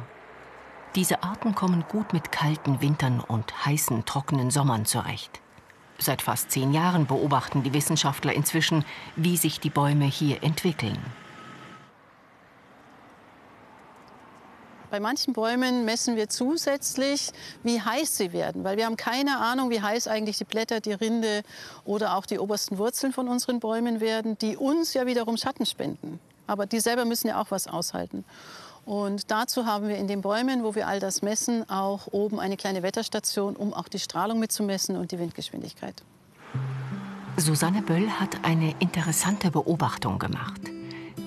Diese 0.95 1.23
Arten 1.23 1.55
kommen 1.55 1.85
gut 1.89 2.13
mit 2.13 2.33
kalten 2.33 2.81
Wintern 2.81 3.21
und 3.21 3.67
heißen, 3.67 4.05
trockenen 4.05 4.51
Sommern 4.51 4.87
zurecht. 4.87 5.41
Seit 5.99 6.23
fast 6.23 6.51
zehn 6.51 6.73
Jahren 6.73 7.07
beobachten 7.07 7.63
die 7.63 7.75
Wissenschaftler 7.75 8.33
inzwischen, 8.33 8.85
wie 9.17 9.37
sich 9.37 9.61
die 9.61 9.71
Bäume 9.71 10.07
hier 10.07 10.43
entwickeln. 10.43 10.99
Bei 14.91 15.01
manchen 15.01 15.35
Bäumen 15.35 15.85
messen 15.85 16.17
wir 16.17 16.31
zusätzlich, 16.31 17.31
wie 17.63 17.79
heiß 17.79 18.17
sie 18.17 18.33
werden, 18.33 18.65
weil 18.65 18.79
wir 18.79 18.87
haben 18.87 18.97
keine 18.97 19.39
Ahnung, 19.39 19.69
wie 19.69 19.83
heiß 19.83 20.09
eigentlich 20.09 20.39
die 20.39 20.45
Blätter, 20.45 20.81
die 20.81 20.93
Rinde 20.93 21.43
oder 21.85 22.17
auch 22.17 22.25
die 22.25 22.39
obersten 22.39 22.79
Wurzeln 22.79 23.13
von 23.13 23.29
unseren 23.29 23.61
Bäumen 23.61 24.01
werden, 24.01 24.39
die 24.39 24.57
uns 24.57 24.95
ja 24.95 25.05
wiederum 25.05 25.37
Schatten 25.37 25.67
spenden. 25.67 26.21
Aber 26.47 26.65
die 26.65 26.81
selber 26.81 27.05
müssen 27.05 27.29
ja 27.29 27.39
auch 27.39 27.51
was 27.51 27.67
aushalten. 27.67 28.25
Und 28.89 29.31
dazu 29.31 29.67
haben 29.67 29.87
wir 29.87 29.99
in 29.99 30.07
den 30.07 30.23
Bäumen, 30.23 30.65
wo 30.65 30.75
wir 30.75 30.89
all 30.89 30.99
das 30.99 31.21
messen, 31.21 31.69
auch 31.69 32.07
oben 32.11 32.41
eine 32.41 32.57
kleine 32.57 32.83
Wetterstation, 32.83 33.55
um 33.55 33.75
auch 33.75 33.87
die 33.87 33.99
Strahlung 33.99 34.39
mitzumessen 34.39 34.97
und 34.97 35.13
die 35.13 35.19
Windgeschwindigkeit. 35.19 36.03
Susanne 37.37 37.83
Böll 37.83 38.09
hat 38.09 38.43
eine 38.45 38.75
interessante 38.79 39.51
Beobachtung 39.51 40.19
gemacht. 40.19 40.63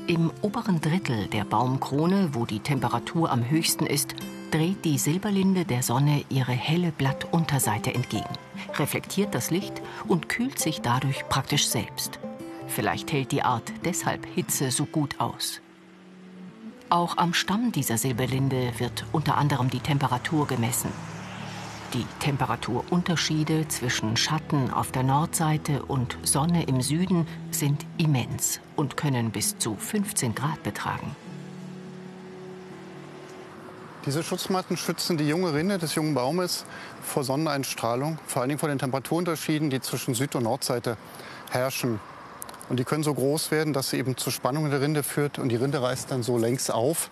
Im 0.08 0.32
oberen 0.42 0.82
Drittel 0.82 1.28
der 1.28 1.44
Baumkrone, 1.44 2.30
wo 2.34 2.48
die 2.48 2.62
Temperatur 2.62 3.32
am 3.32 3.48
höchsten 3.48 3.86
ist, 3.86 4.16
dreht 4.50 4.84
die 4.84 4.98
Silberlinde 4.98 5.64
der 5.64 5.84
Sonne 5.84 6.26
ihre 6.30 6.54
helle 6.54 6.92
Blattunterseite 6.92 7.94
entgegen, 7.94 8.34
reflektiert 8.80 9.36
das 9.36 9.52
Licht 9.52 9.84
und 10.08 10.30
kühlt 10.30 10.58
sich 10.58 10.82
dadurch 10.82 11.30
praktisch 11.30 11.68
selbst. 11.68 12.18
Vielleicht 12.66 13.12
hält 13.12 13.32
die 13.32 13.44
Art 13.44 13.72
deshalb 13.86 14.26
Hitze 14.26 14.72
so 14.72 14.86
gut 14.86 15.20
aus. 15.20 15.62
Auch 16.92 17.16
am 17.16 17.34
Stamm 17.34 17.72
dieser 17.72 17.98
Silberlinde 17.98 18.74
wird 18.78 19.06
unter 19.14 19.38
anderem 19.38 19.70
die 19.70 19.80
Temperatur 19.80 20.46
gemessen. 20.46 20.92
Die 21.94 22.06
Temperaturunterschiede 22.20 23.66
zwischen 23.70 24.18
Schatten 24.18 24.70
auf 24.72 24.92
der 24.92 25.04
Nordseite 25.04 25.84
und 25.84 26.18
Sonne 26.24 26.66
im 26.66 26.82
Süden 26.82 27.28
sind 27.50 27.86
immens 27.98 28.60
und 28.76 28.98
können 28.98 29.32
bis 29.32 29.58
zu 29.58 29.78
15 29.78 30.36
Grad 30.36 30.64
betragen. 30.64 31.16
Diese 34.06 34.22
Schutzmatten 34.22 34.76
schützen 34.76 35.18
die 35.18 35.30
junge 35.30 35.54
Rinde 35.54 35.78
des 35.78 35.96
jungen 35.96 36.14
Baumes 36.14 36.66
vor 37.02 37.24
Sonneneinstrahlung, 37.24 38.20
vor 38.28 38.42
allen 38.42 38.50
Dingen 38.50 38.60
vor 38.60 38.68
den 38.68 38.80
Temperaturunterschieden, 38.80 39.70
die 39.70 39.80
zwischen 39.80 40.14
Süd- 40.14 40.36
und 40.36 40.44
Nordseite 40.44 40.98
herrschen. 41.52 42.02
Und 42.72 42.78
die 42.78 42.86
können 42.86 43.04
so 43.04 43.14
groß 43.14 43.52
werden, 43.52 43.74
dass 43.74 43.90
sie 43.90 43.98
eben 43.98 44.16
zur 44.16 44.32
Spannung 44.32 44.70
der 44.70 44.80
Rinde 44.80 45.04
führt 45.04 45.40
und 45.40 45.50
die 45.50 45.58
Rinde 45.58 45.82
reißt 45.82 46.10
dann 46.10 46.24
so 46.24 46.38
längs 46.38 46.70
auf. 46.70 47.10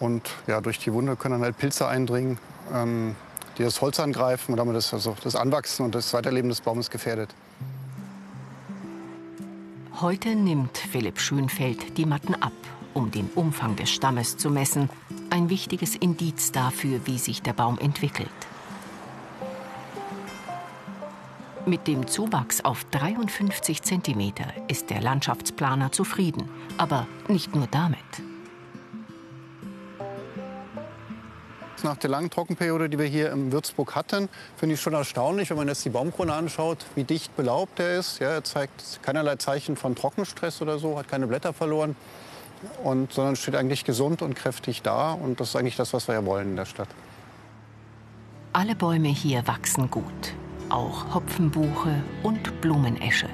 Und 0.00 0.30
ja, 0.46 0.62
durch 0.62 0.78
die 0.78 0.90
Wunde 0.90 1.16
können 1.16 1.34
dann 1.34 1.42
halt 1.42 1.58
Pilze 1.58 1.86
eindringen, 1.86 2.38
ähm, 2.72 3.14
die 3.58 3.62
das 3.62 3.82
Holz 3.82 4.00
angreifen 4.00 4.52
und 4.52 4.56
damit 4.56 4.74
ist 4.76 4.94
also 4.94 5.18
das 5.22 5.36
Anwachsen 5.36 5.84
und 5.84 5.94
das 5.94 6.14
Weiterleben 6.14 6.48
des 6.48 6.62
Baumes 6.62 6.88
gefährdet. 6.88 7.28
Heute 10.00 10.30
nimmt 10.30 10.78
Philipp 10.78 11.20
Schönfeld 11.20 11.98
die 11.98 12.06
Matten 12.06 12.34
ab, 12.34 12.54
um 12.94 13.10
den 13.10 13.28
Umfang 13.34 13.76
des 13.76 13.90
Stammes 13.90 14.38
zu 14.38 14.48
messen. 14.48 14.88
Ein 15.28 15.50
wichtiges 15.50 15.94
Indiz 15.94 16.52
dafür, 16.52 17.00
wie 17.04 17.18
sich 17.18 17.42
der 17.42 17.52
Baum 17.52 17.78
entwickelt. 17.78 18.30
Mit 21.66 21.86
dem 21.86 22.06
Zuwachs 22.06 22.60
auf 22.62 22.84
53 22.90 23.82
cm 23.82 24.34
ist 24.68 24.90
der 24.90 25.00
Landschaftsplaner 25.00 25.92
zufrieden. 25.92 26.48
Aber 26.76 27.06
nicht 27.28 27.54
nur 27.54 27.66
damit. 27.66 27.98
nach 31.84 31.96
der 31.98 32.10
langen 32.10 32.30
Trockenperiode, 32.30 32.88
die 32.88 32.98
wir 32.98 33.06
hier 33.06 33.30
in 33.30 33.52
Würzburg 33.52 33.94
hatten, 33.94 34.28
finde 34.56 34.74
ich 34.74 34.80
schon 34.80 34.94
erstaunlich, 34.94 35.50
wenn 35.50 35.58
man 35.58 35.68
jetzt 35.68 35.84
die 35.84 35.90
Baumkrone 35.90 36.32
anschaut, 36.32 36.78
wie 36.94 37.04
dicht 37.04 37.36
belaubt 37.36 37.78
er 37.78 37.98
ist. 37.98 38.18
Ja, 38.18 38.30
er 38.30 38.42
zeigt 38.42 39.00
keinerlei 39.02 39.36
Zeichen 39.36 39.76
von 39.76 39.94
Trockenstress 39.94 40.62
oder 40.62 40.78
so, 40.78 40.98
hat 40.98 41.08
keine 41.08 41.26
Blätter 41.26 41.52
verloren, 41.52 41.94
und, 42.82 43.12
sondern 43.12 43.36
steht 43.36 43.54
eigentlich 43.54 43.84
gesund 43.84 44.22
und 44.22 44.34
kräftig 44.34 44.82
da. 44.82 45.12
Und 45.12 45.38
das 45.38 45.50
ist 45.50 45.56
eigentlich 45.56 45.76
das, 45.76 45.92
was 45.92 46.08
wir 46.08 46.14
ja 46.14 46.24
wollen 46.24 46.50
in 46.50 46.56
der 46.56 46.64
Stadt. 46.64 46.88
Alle 48.54 48.74
Bäume 48.74 49.08
hier 49.08 49.46
wachsen 49.46 49.90
gut, 49.90 50.34
auch 50.74 51.14
Hopfenbuche 51.14 52.02
und 52.24 52.60
Blumenesche. 52.60 53.28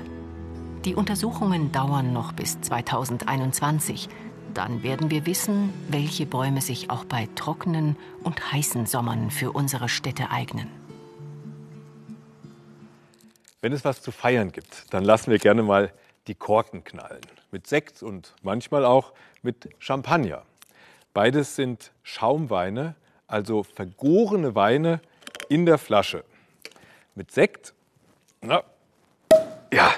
Die 0.85 0.95
Untersuchungen 0.95 1.73
dauern 1.73 2.13
noch 2.13 2.33
bis 2.33 2.61
2021. 2.61 4.11
Dann 4.53 4.83
werden 4.83 5.11
wir 5.11 5.25
wissen, 5.25 5.73
welche 5.89 6.27
Bäume 6.27 6.61
sich 6.61 6.91
auch 6.91 7.07
bei 7.07 7.29
trockenen 7.37 7.97
und 8.25 8.53
heißen 8.53 8.85
Sommern 8.85 9.31
für 9.31 9.53
unsere 9.53 9.89
Städte 9.89 10.31
eignen. 10.31 10.69
Wenn 13.63 13.73
es 13.73 13.87
was 13.87 14.03
zu 14.03 14.13
feiern 14.13 14.53
gibt, 14.53 14.93
dann 14.93 15.05
lassen 15.05 15.31
wir 15.31 15.39
gerne 15.39 15.63
mal 15.63 15.93
die 16.27 16.35
Korken 16.35 16.85
knallen. 16.85 17.23
Mit 17.51 17.67
Sekt 17.67 18.03
und 18.03 18.35
manchmal 18.43 18.85
auch 18.85 19.15
mit 19.43 19.71
Champagner. 19.79 20.43
Beides 21.15 21.57
sind 21.57 21.93
Schaumweine, 22.03 22.97
also 23.27 23.63
vergorene 23.63 24.55
Weine 24.55 25.01
in 25.49 25.65
der 25.65 25.79
Flasche. 25.79 26.25
Mit 27.17 27.33
Sekt, 27.33 27.75
na, 28.41 28.63
ja, 29.73 29.93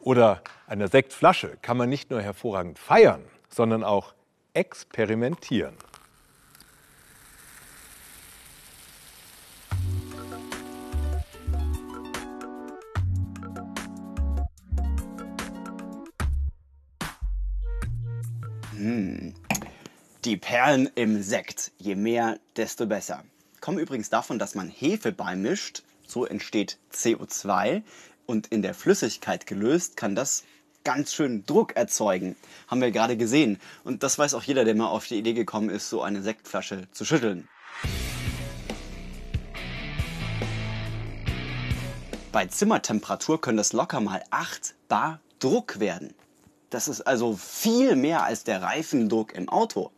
oder 0.00 0.42
einer 0.66 0.88
Sektflasche 0.88 1.56
kann 1.62 1.76
man 1.76 1.88
nicht 1.88 2.10
nur 2.10 2.20
hervorragend 2.20 2.78
feiern, 2.78 3.24
sondern 3.48 3.82
auch 3.82 4.14
experimentieren. 4.52 5.74
Mmh. 18.72 19.32
Die 20.24 20.36
Perlen 20.36 20.90
im 20.94 21.22
Sekt. 21.22 21.72
Je 21.78 21.94
mehr, 21.94 22.38
desto 22.56 22.86
besser. 22.86 23.24
Kommen 23.62 23.78
übrigens 23.78 24.10
davon, 24.10 24.38
dass 24.38 24.54
man 24.54 24.68
Hefe 24.68 25.10
beimischt. 25.10 25.82
So 26.06 26.24
entsteht 26.24 26.78
CO2. 26.92 27.82
Und 28.26 28.46
in 28.48 28.62
der 28.62 28.74
Flüssigkeit 28.74 29.46
gelöst 29.46 29.96
kann 29.96 30.14
das 30.14 30.44
ganz 30.84 31.12
schön 31.14 31.44
Druck 31.46 31.76
erzeugen. 31.76 32.36
Haben 32.68 32.80
wir 32.80 32.90
gerade 32.90 33.16
gesehen. 33.16 33.58
Und 33.84 34.02
das 34.02 34.18
weiß 34.18 34.34
auch 34.34 34.42
jeder, 34.42 34.64
der 34.64 34.74
mal 34.74 34.88
auf 34.88 35.06
die 35.06 35.18
Idee 35.18 35.32
gekommen 35.32 35.70
ist, 35.70 35.88
so 35.88 36.02
eine 36.02 36.22
Sektflasche 36.22 36.88
zu 36.92 37.04
schütteln. 37.04 37.48
Bei 42.32 42.46
Zimmertemperatur 42.46 43.40
können 43.40 43.58
das 43.58 43.72
locker 43.72 44.00
mal 44.00 44.22
8 44.30 44.74
Bar 44.88 45.20
Druck 45.38 45.78
werden. 45.78 46.14
Das 46.70 46.88
ist 46.88 47.02
also 47.02 47.36
viel 47.36 47.94
mehr 47.94 48.24
als 48.24 48.42
der 48.42 48.60
Reifendruck 48.60 49.32
im 49.34 49.48
Auto. 49.48 49.92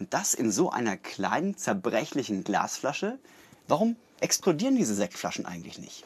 Und 0.00 0.12
das 0.12 0.34
in 0.34 0.50
so 0.50 0.70
einer 0.70 0.96
kleinen, 0.96 1.56
zerbrechlichen 1.56 2.42
Glasflasche? 2.42 3.20
Warum 3.68 3.94
explodieren 4.22 4.76
diese 4.76 4.94
Sektflaschen 4.94 5.46
eigentlich 5.46 5.78
nicht? 5.78 6.04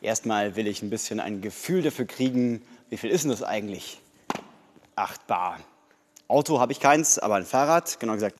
Erstmal 0.00 0.56
will 0.56 0.66
ich 0.66 0.82
ein 0.82 0.90
bisschen 0.90 1.20
ein 1.20 1.40
Gefühl 1.40 1.82
dafür 1.82 2.06
kriegen, 2.06 2.62
wie 2.88 2.96
viel 2.96 3.10
ist 3.10 3.22
denn 3.22 3.30
das 3.30 3.42
eigentlich? 3.42 4.00
8 4.96 5.26
Bar. 5.26 5.60
Auto 6.26 6.58
habe 6.58 6.72
ich 6.72 6.80
keins, 6.80 7.18
aber 7.18 7.36
ein 7.36 7.44
Fahrrad, 7.44 8.00
genau 8.00 8.14
gesagt. 8.14 8.36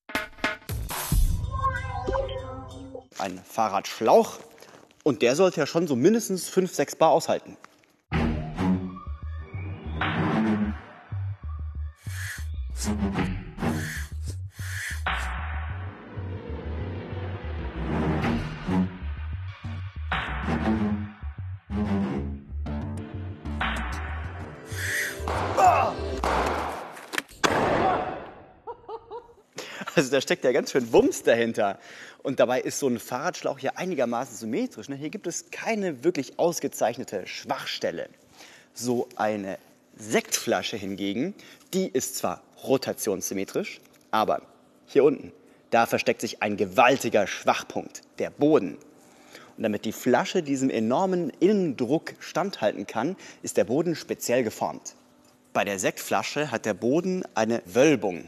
Ein 3.18 3.40
Fahrradschlauch. 3.44 4.38
Und 5.04 5.22
der 5.22 5.36
sollte 5.36 5.60
ja 5.60 5.66
schon 5.66 5.86
so 5.86 5.94
mindestens 5.94 6.48
5, 6.48 6.74
6 6.74 6.96
Bar 6.96 7.10
aushalten. 7.10 7.56
Da 30.12 30.20
steckt 30.20 30.44
ja 30.44 30.52
ganz 30.52 30.70
schön 30.70 30.92
Wumms 30.92 31.22
dahinter. 31.22 31.78
Und 32.22 32.40
dabei 32.40 32.60
ist 32.60 32.78
so 32.78 32.88
ein 32.88 32.98
Fahrradschlauch 32.98 33.58
hier 33.58 33.78
einigermaßen 33.78 34.36
symmetrisch. 34.36 34.88
Ne? 34.88 34.96
Hier 34.96 35.10
gibt 35.10 35.26
es 35.26 35.50
keine 35.50 36.04
wirklich 36.04 36.38
ausgezeichnete 36.38 37.26
Schwachstelle. 37.26 38.08
So 38.74 39.08
eine 39.16 39.58
Sektflasche 39.96 40.76
hingegen, 40.76 41.34
die 41.74 41.88
ist 41.88 42.16
zwar 42.16 42.42
rotationssymmetrisch, 42.64 43.80
aber 44.10 44.42
hier 44.86 45.04
unten, 45.04 45.32
da 45.70 45.86
versteckt 45.86 46.20
sich 46.20 46.42
ein 46.42 46.56
gewaltiger 46.56 47.26
Schwachpunkt, 47.26 48.02
der 48.18 48.30
Boden. 48.30 48.76
Und 49.56 49.62
damit 49.62 49.84
die 49.84 49.92
Flasche 49.92 50.42
diesem 50.42 50.70
enormen 50.70 51.30
Innendruck 51.40 52.14
standhalten 52.20 52.86
kann, 52.86 53.16
ist 53.42 53.56
der 53.56 53.64
Boden 53.64 53.94
speziell 53.94 54.44
geformt. 54.44 54.94
Bei 55.52 55.64
der 55.64 55.78
Sektflasche 55.78 56.50
hat 56.50 56.64
der 56.64 56.74
Boden 56.74 57.24
eine 57.34 57.62
Wölbung. 57.66 58.24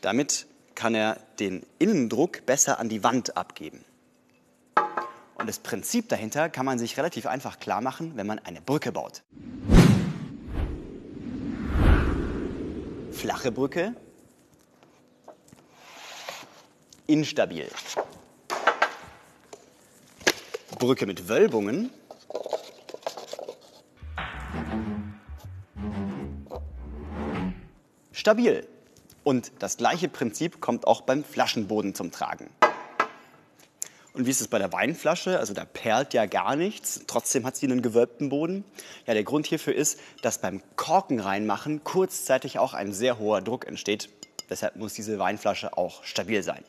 Damit 0.00 0.46
kann 0.76 0.94
er 0.94 1.18
den 1.40 1.66
Innendruck 1.80 2.46
besser 2.46 2.78
an 2.78 2.88
die 2.88 3.02
Wand 3.02 3.36
abgeben. 3.36 3.84
Und 5.34 5.48
das 5.48 5.58
Prinzip 5.58 6.08
dahinter 6.08 6.48
kann 6.48 6.64
man 6.64 6.78
sich 6.78 6.96
relativ 6.96 7.26
einfach 7.26 7.58
klar 7.58 7.80
machen, 7.80 8.12
wenn 8.14 8.26
man 8.26 8.38
eine 8.38 8.60
Brücke 8.60 8.92
baut. 8.92 9.22
Flache 13.10 13.50
Brücke, 13.50 13.94
instabil. 17.06 17.68
Brücke 20.78 21.06
mit 21.06 21.28
Wölbungen, 21.28 21.90
stabil. 28.12 28.66
Und 29.26 29.50
das 29.58 29.76
gleiche 29.76 30.08
Prinzip 30.08 30.60
kommt 30.60 30.86
auch 30.86 31.00
beim 31.00 31.24
Flaschenboden 31.24 31.96
zum 31.96 32.12
Tragen. 32.12 32.48
Und 34.12 34.24
wie 34.24 34.30
ist 34.30 34.40
es 34.40 34.46
bei 34.46 34.60
der 34.60 34.72
Weinflasche? 34.72 35.40
Also 35.40 35.52
da 35.52 35.64
perlt 35.64 36.14
ja 36.14 36.26
gar 36.26 36.54
nichts, 36.54 37.00
trotzdem 37.08 37.44
hat 37.44 37.56
sie 37.56 37.66
einen 37.66 37.82
gewölbten 37.82 38.28
Boden. 38.28 38.62
Ja, 39.04 39.14
der 39.14 39.24
Grund 39.24 39.48
hierfür 39.48 39.74
ist, 39.74 39.98
dass 40.22 40.38
beim 40.38 40.62
Korken 40.76 41.18
reinmachen 41.18 41.82
kurzzeitig 41.82 42.60
auch 42.60 42.72
ein 42.72 42.92
sehr 42.92 43.18
hoher 43.18 43.40
Druck 43.42 43.66
entsteht. 43.66 44.10
Deshalb 44.48 44.76
muss 44.76 44.94
diese 44.94 45.18
Weinflasche 45.18 45.76
auch 45.76 46.04
stabil 46.04 46.44
sein. 46.44 46.62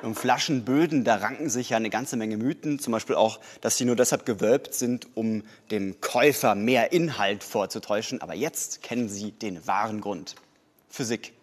Und 0.00 0.14
Flaschenböden, 0.14 1.04
da 1.04 1.16
ranken 1.16 1.50
sich 1.50 1.68
ja 1.68 1.76
eine 1.76 1.90
ganze 1.90 2.16
Menge 2.16 2.38
Mythen, 2.38 2.78
zum 2.78 2.94
Beispiel 2.94 3.16
auch, 3.16 3.40
dass 3.60 3.76
sie 3.76 3.84
nur 3.84 3.96
deshalb 3.96 4.24
gewölbt 4.24 4.72
sind, 4.72 5.06
um 5.14 5.44
dem 5.70 6.00
Käufer 6.00 6.54
mehr 6.54 6.92
Inhalt 6.92 7.44
vorzutäuschen. 7.44 8.22
Aber 8.22 8.32
jetzt 8.32 8.82
kennen 8.82 9.10
Sie 9.10 9.32
den 9.32 9.66
wahren 9.66 10.00
Grund. 10.00 10.34
Physik. 10.88 11.34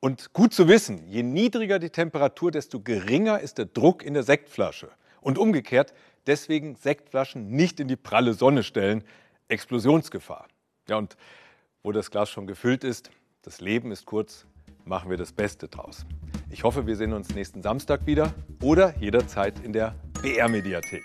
Und 0.00 0.32
gut 0.32 0.54
zu 0.54 0.68
wissen, 0.68 1.08
je 1.08 1.22
niedriger 1.22 1.78
die 1.78 1.90
Temperatur, 1.90 2.50
desto 2.50 2.80
geringer 2.80 3.40
ist 3.40 3.58
der 3.58 3.66
Druck 3.66 4.04
in 4.04 4.14
der 4.14 4.22
Sektflasche. 4.22 4.90
Und 5.20 5.38
umgekehrt, 5.38 5.92
deswegen 6.26 6.76
Sektflaschen 6.76 7.50
nicht 7.50 7.80
in 7.80 7.88
die 7.88 7.96
pralle 7.96 8.34
Sonne 8.34 8.62
stellen. 8.62 9.02
Explosionsgefahr. 9.48 10.46
Ja, 10.88 10.96
und 10.96 11.16
wo 11.82 11.90
das 11.90 12.10
Glas 12.10 12.30
schon 12.30 12.46
gefüllt 12.46 12.84
ist, 12.84 13.10
das 13.42 13.60
Leben 13.60 13.90
ist 13.90 14.06
kurz, 14.06 14.46
machen 14.84 15.10
wir 15.10 15.16
das 15.16 15.32
Beste 15.32 15.68
draus. 15.68 16.06
Ich 16.50 16.64
hoffe, 16.64 16.86
wir 16.86 16.96
sehen 16.96 17.12
uns 17.12 17.34
nächsten 17.34 17.62
Samstag 17.62 18.06
wieder 18.06 18.32
oder 18.62 18.94
jederzeit 18.98 19.58
in 19.60 19.72
der 19.72 19.94
BR-Mediathek. 20.22 21.04